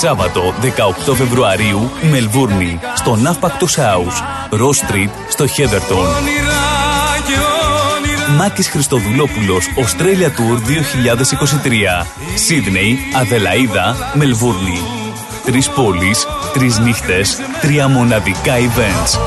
Σάββατο 0.00 0.54
18 1.08 1.14
Φεβρουαρίου, 1.14 1.90
Μελβούρνη, 2.10 2.80
στο 2.96 3.16
Ναύπακτος 3.16 3.76
House, 3.78 4.48
Ross 4.54 4.90
Street, 4.90 5.10
στο 5.28 5.46
Χέδερτον. 5.46 5.98
Όνειρα 5.98 6.12
και 7.26 7.32
όνειρα 7.96 8.28
Μάκης 8.36 8.68
Χριστοδουλόπουλος, 8.68 9.66
Australia 9.76 10.26
Tour 10.26 10.58
2023. 10.66 12.06
Σίδνεϊ, 12.34 12.98
Αδελαίδα, 13.20 13.96
Μελβούρνη. 14.14 14.80
Τρεις 15.44 15.68
πόλεις, 15.68 16.26
τρεις 16.52 16.78
νύχτες, 16.78 17.38
τρία 17.60 17.88
μοναδικά 17.88 18.52
events. 18.56 19.18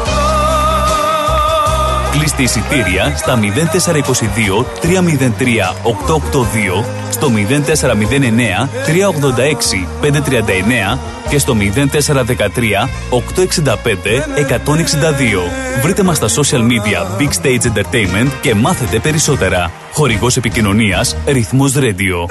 Κλείστε 2.12 2.44
εισιτήρια 2.44 3.14
στα 3.18 3.36
0422 3.36 4.66
303 4.82 5.76
882, 5.84 6.86
στο 7.20 7.32
0409 7.36 8.70
386 8.88 9.88
539 10.02 10.98
και 11.30 11.38
στο 11.38 11.56
0413 11.60 11.98
865 13.10 13.76
162. 14.48 15.82
Βρείτε 15.82 16.04
μας 16.04 16.18
στα 16.18 16.28
social 16.28 16.62
media 16.62 17.22
Big 17.22 17.42
Stage 17.42 17.72
Entertainment 17.74 18.30
και 18.42 18.56
μάθετε 18.56 19.00
περισσότερα. 19.00 19.72
Χορηγός 19.94 20.38
επικοινωνίας 20.38 21.16
Ρυθμός 21.26 21.74
Radio. 21.78 22.26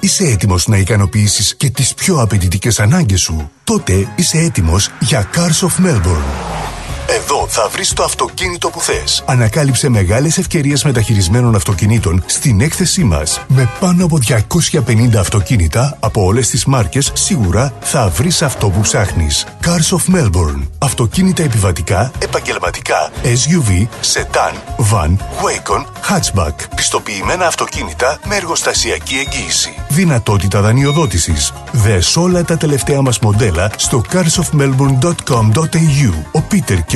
Είσαι 0.00 0.24
έτοιμος 0.24 0.66
να 0.66 0.76
ικανοποιήσεις 0.76 1.56
και 1.56 1.70
τις 1.70 1.94
πιο 1.94 2.20
απαιτητικές 2.20 2.80
ανάγκες 2.80 3.20
σου; 3.20 3.50
Τότε 3.64 4.08
είσαι 4.16 4.38
έτοιμος 4.38 4.90
για 5.00 5.30
Cars 5.34 5.66
of 5.66 5.86
Melbourne. 5.86 6.65
Εδώ 7.08 7.46
θα 7.48 7.68
βρεις 7.68 7.92
το 7.92 8.02
αυτοκίνητο 8.02 8.68
που 8.68 8.80
θες. 8.80 9.22
Ανακάλυψε 9.26 9.88
μεγάλες 9.88 10.38
ευκαιρίες 10.38 10.84
μεταχειρισμένων 10.84 11.54
αυτοκινήτων 11.54 12.22
στην 12.26 12.60
έκθεσή 12.60 13.04
μας. 13.04 13.40
Με 13.48 13.68
πάνω 13.80 14.04
από 14.04 14.18
250 14.18 15.18
αυτοκίνητα 15.18 15.96
από 16.00 16.24
όλες 16.24 16.48
τις 16.48 16.64
μάρκες, 16.64 17.10
σίγουρα 17.14 17.72
θα 17.80 18.08
βρεις 18.08 18.42
αυτό 18.42 18.68
που 18.68 18.80
ψάχνεις. 18.80 19.46
Cars 19.64 19.96
of 19.96 20.14
Melbourne. 20.16 20.62
Αυτοκίνητα 20.78 21.42
επιβατικά, 21.42 22.10
επαγγελματικά, 22.18 23.10
SUV, 23.22 23.86
sedan, 24.14 24.54
van, 24.92 25.10
wagon, 25.42 25.84
hatchback. 26.08 26.54
Πιστοποιημένα 26.76 27.46
αυτοκίνητα 27.46 28.18
με 28.28 28.36
εργοστασιακή 28.36 29.14
εγγύηση. 29.14 29.74
Δυνατότητα 29.88 30.60
δανειοδότησης. 30.60 31.52
Δες 31.72 32.16
όλα 32.16 32.44
τα 32.44 32.56
τελευταία 32.56 33.02
μας 33.02 33.18
μοντέλα 33.18 33.70
στο 33.76 34.02
carsofmelbourne.com.au. 34.12 36.12
Ο 36.32 36.40
Πίτερ 36.40 36.84
και 36.84 36.95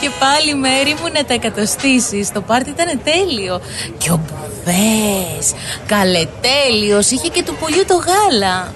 Και 0.00 0.10
πάλι 0.18 0.54
μέρη 0.54 0.94
μου 1.00 1.12
να 1.12 1.24
τα 1.24 1.34
εκατοστήσεις. 1.34 2.32
Το 2.32 2.40
πάρτι 2.40 2.70
ήταν 2.70 3.00
τέλειο. 3.04 3.60
Και 3.98 4.10
ο 4.10 4.20
Μπουβές. 4.24 5.52
Καλετέλειος. 5.86 7.10
Είχε 7.10 7.28
και 7.28 7.42
του 7.42 7.56
πολιού 7.60 7.84
το 7.86 7.94
γάλα. 7.94 8.72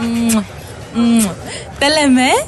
Μμμ, 0.00 0.42
μμμ. 0.94 1.26
Τα 1.78 1.88
λέμε. 1.88 2.22
Ε; 2.22 2.44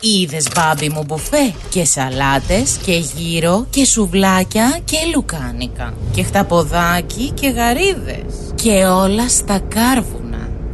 Είδες 0.00 0.46
μπάμπι 0.54 0.88
μου 0.88 1.02
μπουφέ; 1.06 1.54
Και 1.68 1.84
σαλάτες 1.84 2.78
και 2.84 2.92
γύρο 2.92 3.66
Και 3.70 3.84
σουβλάκια 3.84 4.78
και 4.84 4.96
λουκάνικα. 5.14 5.94
Και 6.14 6.22
χταποδάκι 6.22 7.30
και 7.30 7.48
γαρίδες. 7.48 8.52
Και 8.54 8.84
όλα 8.86 9.28
στα 9.28 9.58
κάρβουνα 9.68 10.29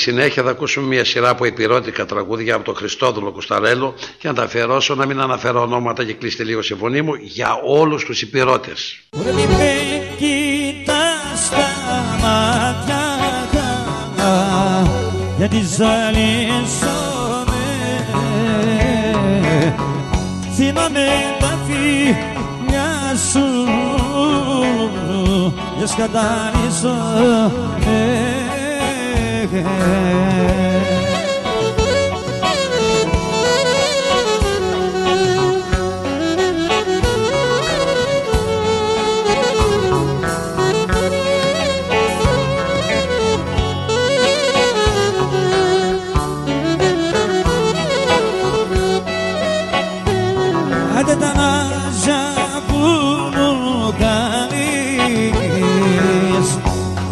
συνέχεια 0.00 0.42
θα 0.42 0.50
ακούσουμε 0.50 0.86
μια 0.86 1.04
σειρά 1.04 1.28
από 1.28 1.44
υπηρώτικα 1.44 2.06
τραγούδια 2.06 2.54
από 2.54 2.64
τον 2.64 2.74
Χριστόδουλο 2.74 3.30
Κουσταρέλο 3.30 3.94
και 4.18 4.28
να 4.28 4.34
τα 4.34 4.42
αφιερώσω 4.42 4.94
να 4.94 5.06
μην 5.06 5.20
αναφέρω 5.20 5.60
ονόματα 5.60 6.04
και 6.04 6.12
κλείστε 6.12 6.44
λίγο 6.44 6.60
η 6.62 6.74
φωνή 6.74 7.02
μου 7.02 7.14
για 7.14 7.60
όλους 7.64 8.04
τους 8.04 8.22
επιρώτες. 8.22 9.00
γιατί 15.38 15.56
θυμάμαι 20.56 21.06
τα 21.40 21.58
φιλιά 21.66 23.16
σου 23.32 23.48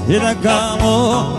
ήταν 0.08 0.38
καμό 0.40 1.37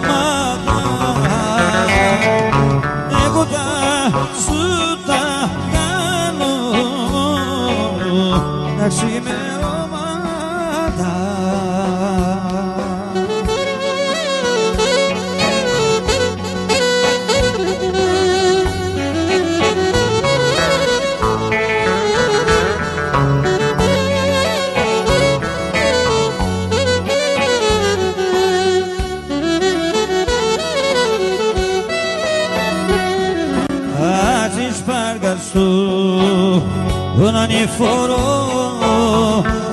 φορώ 37.67 38.27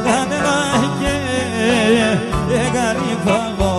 κανελάκια 0.04 1.16
γαριφαλό 2.74 3.74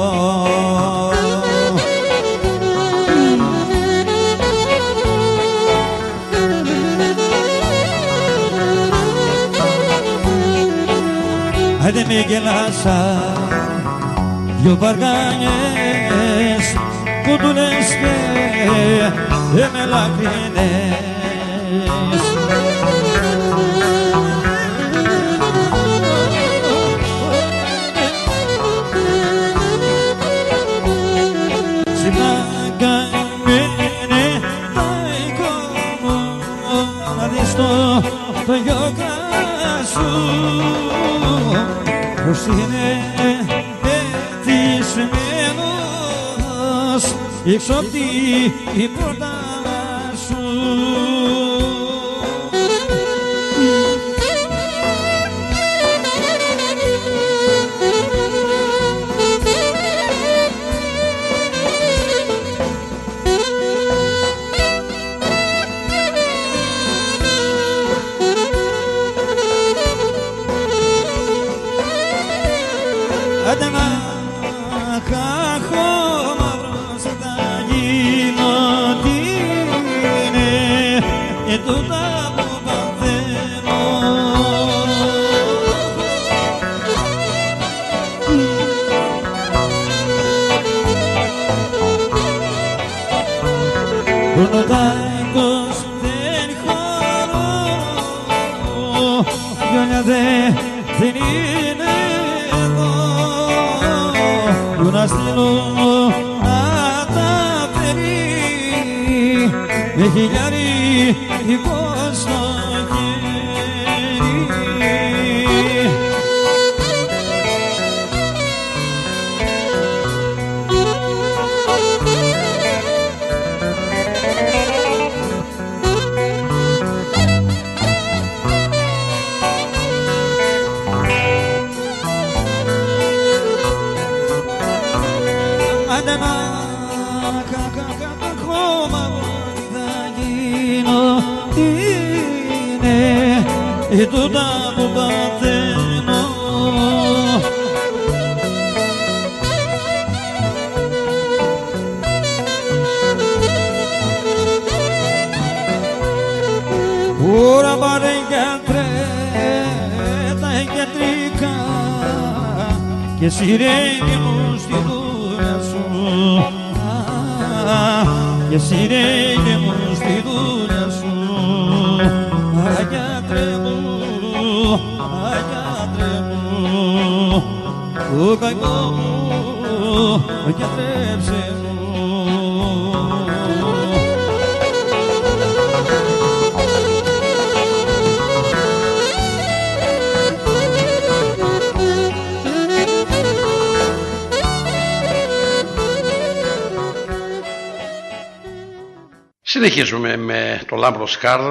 Άντε 11.88 12.06
μη 12.08 12.26
γελάσα 12.28 13.24
δυο 14.62 14.76
παρκάνιες 14.76 16.66
που 17.24 17.38
του 17.38 17.54
λες 17.54 17.88
και 19.56 19.66
με 19.74 19.86
είναι 42.52 42.86
πεπισμένος 43.82 45.06
έξω 47.46 47.74
απ' 47.74 47.92
την 47.92 48.52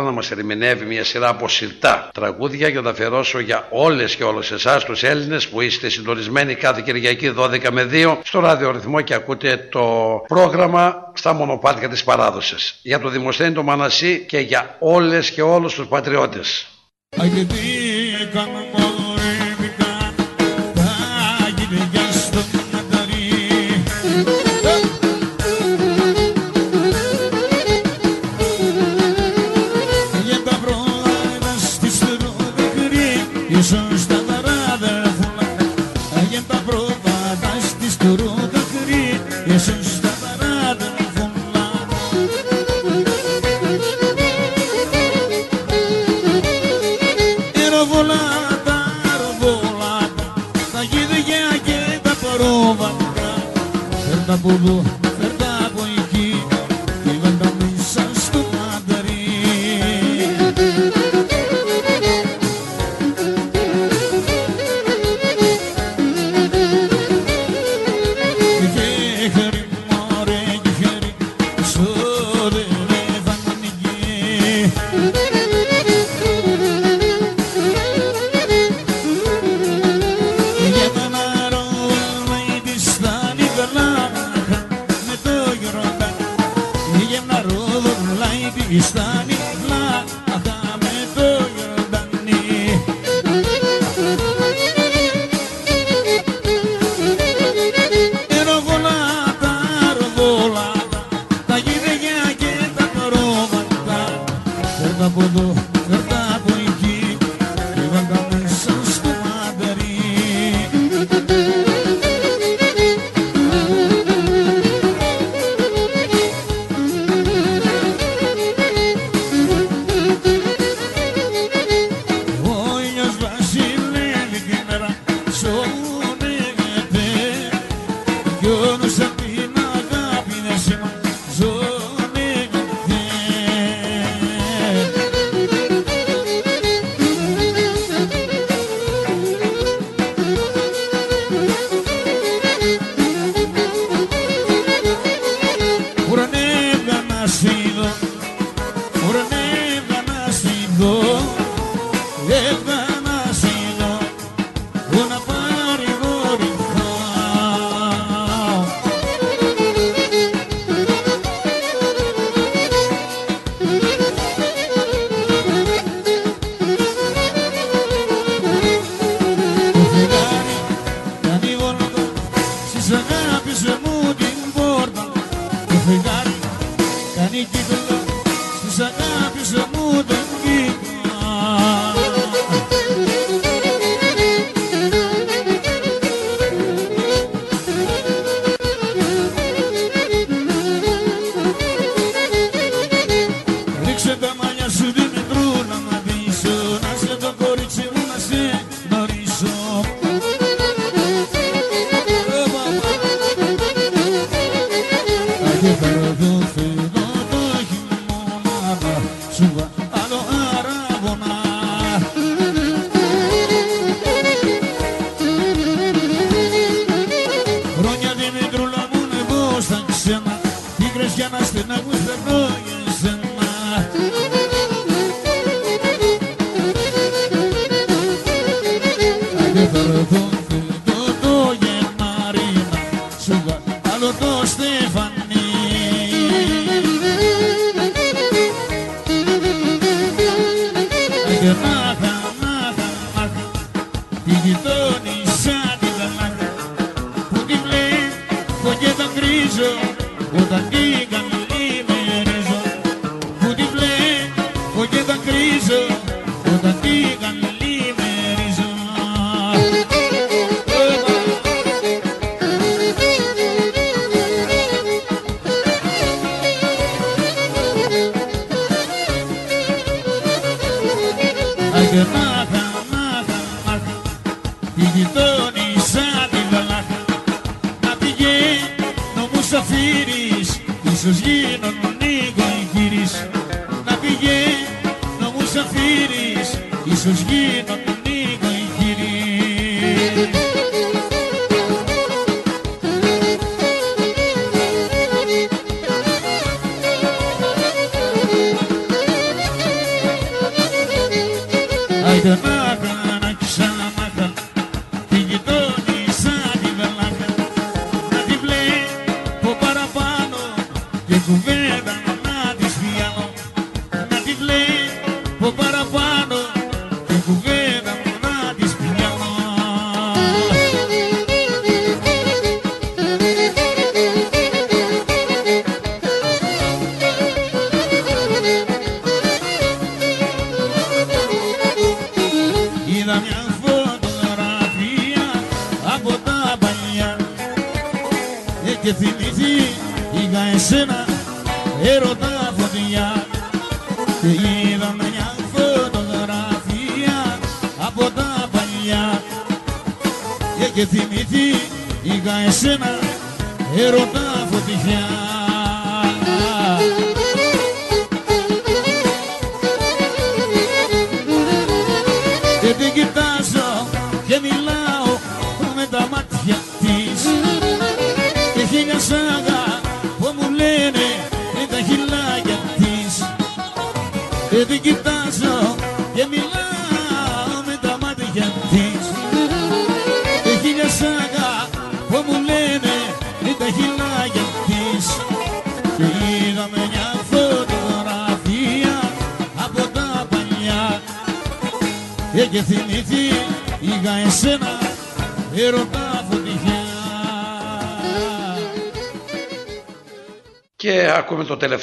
Να 0.05 0.11
μας 0.11 0.31
ερμηνεύει 0.31 0.85
μια 0.85 1.05
σειρά 1.05 1.29
από 1.29 1.49
συρτά 1.49 2.09
τραγούδια 2.15 2.69
για 2.69 2.81
να 2.81 2.91
αφιερώσω 2.91 3.39
για 3.39 3.67
όλες 3.71 4.17
και 4.17 4.25
όλους 4.25 4.51
εσάς 4.51 4.85
τους 4.85 5.03
Έλληνες 5.03 5.49
που 5.49 5.61
είστε 5.61 5.89
συντονισμένοι 5.89 6.55
κάθε 6.55 6.83
Κυριακή 6.85 7.35
12 7.39 7.71
με 7.71 7.89
2 7.93 8.17
στο 8.25 8.41
ραδιορυθμό 8.41 9.01
και 9.01 9.15
ακούτε 9.15 9.69
το 9.71 9.85
πρόγραμμα 10.27 11.13
στα 11.15 11.33
μονοπάτια 11.33 11.89
της 11.89 12.05
παράδοσης, 12.05 12.79
Για 12.83 13.01
το 13.01 13.09
Δημοσθένη 13.09 13.55
το 13.55 13.63
Μανασί 13.63 14.25
και 14.29 14.39
για 14.39 14.77
όλες 14.79 15.31
και 15.31 15.43
όλους 15.43 15.75
τους 15.75 15.87
πατριώτες. 15.87 16.67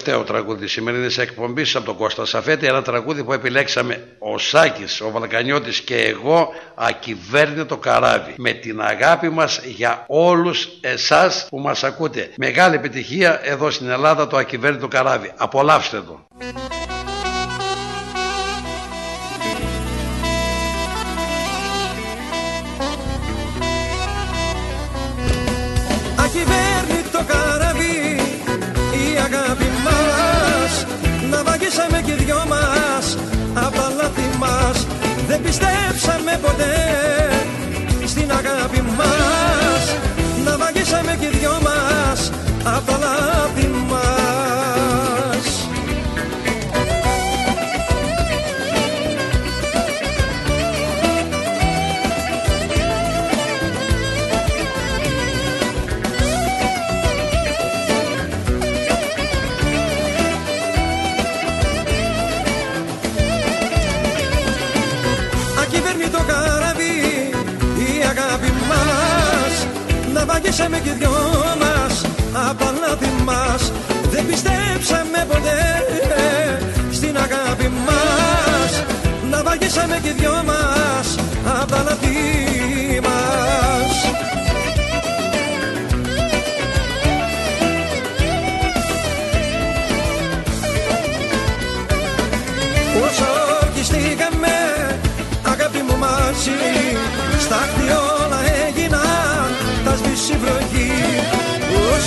τελευταίο 0.04 0.36
τραγούδι 0.36 0.68
σημερινής 0.68 1.18
εκπομπής 1.18 1.76
από 1.76 1.86
τον 1.86 1.96
Κώστα 1.96 2.26
Σαφέτη. 2.26 2.66
Ένα 2.66 2.82
τραγούδι 2.82 3.24
που 3.24 3.34
επιλέξαμε 3.34 4.08
ο 4.20 4.38
Σάκης, 4.38 5.02
ο 5.02 5.12
Βαλκανιώτης 5.12 5.82
και 5.82 5.96
εγώ, 5.96 6.54
ακυβέρνητο 6.76 7.78
καράβι. 7.78 8.34
Με 8.38 8.52
την 8.52 8.82
αγάπη 8.82 9.30
μας 9.30 9.62
για 9.64 10.06
όλους 10.08 10.68
εσάς 10.82 11.48
που 11.50 11.60
μας 11.60 11.84
ακούτε. 11.84 12.30
Μεγάλη 12.38 12.76
επιτυχία 12.76 13.40
εδώ 13.44 13.72
στην 13.72 13.90
Ελλάδα 13.90 14.28
το 14.28 14.38
ακυβέρνητο 14.38 14.88
καράβι. 14.88 15.32
Απολαύστε 15.38 16.02
το. 16.02 16.28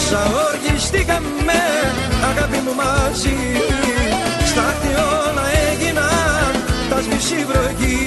Όσα 0.08 0.22
οργιστήκαμε 0.48 1.60
αγάπη 2.30 2.58
μου 2.64 2.74
μαζί. 2.74 3.38
Στα 4.50 4.64
χτιόνα 4.76 5.44
έγιναν 5.70 6.52
τα 6.90 7.00
σβήσει 7.00 7.46
βροχή. 7.48 7.98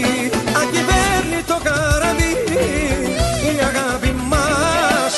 Ακυβέρνητο 0.62 1.58
καραβί 1.64 2.32
η 3.50 3.54
αγάπη 3.70 4.12
μας. 4.32 5.14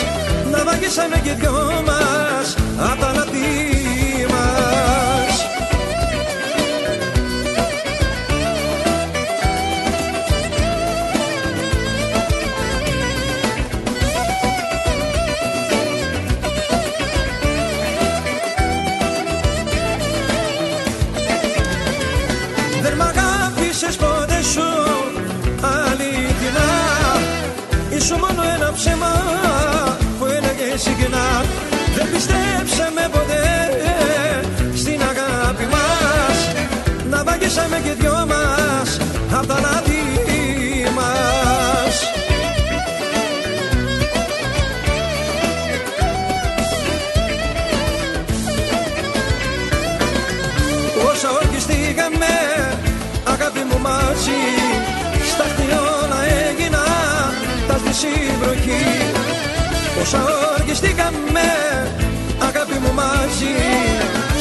Να 0.52 0.64
βαγίσαμε 0.64 1.18
και 1.24 1.34
δυο 1.34 1.82
μας 1.86 1.91
Να 37.56 37.62
βαγίσαμε 37.62 37.90
και 37.90 38.02
δυο 38.02 38.26
μας 38.28 38.98
απ' 39.32 39.48
τα 39.48 39.60
λάθη 39.60 40.04
μας. 40.96 41.96
Όσα 51.12 51.30
ορκιστήκαμε 51.32 52.34
αγάπη 53.24 53.60
μου 53.70 53.80
μαζί 53.82 54.42
Στα 55.32 55.44
χτιόνα 55.44 56.20
έγινα 56.48 56.84
τα 57.68 57.78
σβήσει 57.78 58.14
βροχή 58.42 58.86
Όσα 60.02 60.20
ορκιστήκαμε 60.58 61.48
αγάπη 62.48 62.78
μου 62.84 62.94
μαζί 62.94 63.56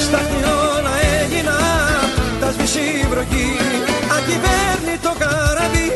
Στα 0.04 0.18
χτιόνα 0.18 0.92
έγινα 1.22 1.89
τα 2.70 2.76
σβήσει 2.76 3.06
βροχή 3.10 3.48
Ακυβέρνητο 4.16 5.12
καραβί 5.18 5.88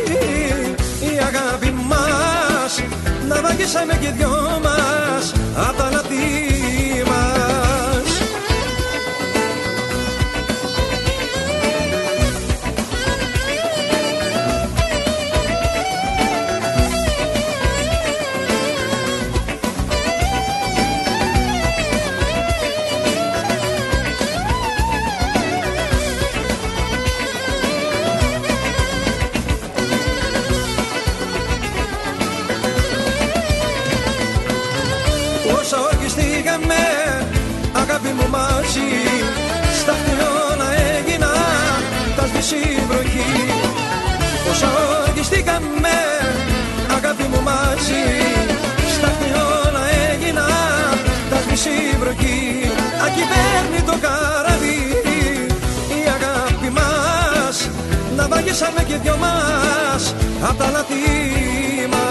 η 1.01 1.19
αγάπη 1.19 1.75
μας 1.89 2.83
Να 3.29 3.41
βαγίσαμε 3.41 3.99
και 4.01 4.11
δυο 4.11 4.61
μας 4.63 5.33
απ' 5.69 5.77
τα 5.77 6.03
μου 47.89 47.95
μαζί 47.95 48.03
Στα 48.97 49.07
χτιόνα 49.07 49.85
έγινα. 50.13 50.47
Τα 51.31 51.41
σβήσει 51.41 51.97
βροχή 51.99 52.71
Ακυβέρνητο 53.05 53.99
καραβί. 54.01 54.79
Η 55.89 56.09
αγάπη 56.09 56.71
μας 56.71 57.71
Να 58.17 58.29
βαγίσαμε 58.29 58.85
και 58.87 58.97
δυο 58.97 59.17
μας 59.17 60.15
απ' 60.43 60.59
τα 60.59 60.71
λαθή 60.71 60.95
μας. 61.91 62.05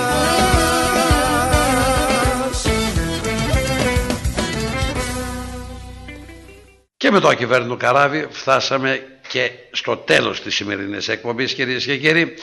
Και 6.97 7.11
με 7.11 7.19
το 7.19 7.27
ακυβέρνητο 7.27 7.75
καράβι 7.75 8.27
φτάσαμε 8.31 9.01
και 9.27 9.51
στο 9.71 9.97
τέλος 9.97 10.41
της 10.41 10.55
σημερινής 10.55 11.07
εκπομπής 11.07 11.53
κυρίες 11.53 11.85
και 11.85 11.97
κύριοι. 11.97 12.33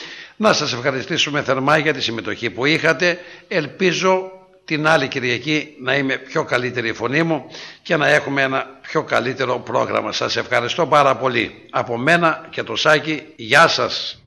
Να 0.41 0.53
σας 0.53 0.73
ευχαριστήσουμε 0.73 1.41
θερμά 1.41 1.77
για 1.77 1.93
τη 1.93 2.01
συμμετοχή 2.01 2.49
που 2.49 2.65
είχατε. 2.65 3.19
Ελπίζω 3.47 4.31
την 4.65 4.87
άλλη 4.87 5.07
Κυριακή 5.07 5.75
να 5.81 5.95
είμαι 5.95 6.17
πιο 6.17 6.43
καλύτερη 6.43 6.87
η 6.89 6.93
φωνή 6.93 7.23
μου 7.23 7.45
και 7.81 7.95
να 7.95 8.07
έχουμε 8.07 8.41
ένα 8.41 8.79
πιο 8.81 9.03
καλύτερο 9.03 9.59
πρόγραμμα. 9.59 10.11
Σας 10.11 10.35
ευχαριστώ 10.35 10.87
πάρα 10.87 11.15
πολύ. 11.15 11.65
Από 11.69 11.97
μένα 11.97 12.47
και 12.49 12.63
το 12.63 12.75
Σάκη, 12.75 13.23
γεια 13.35 13.67
σας. 13.67 14.17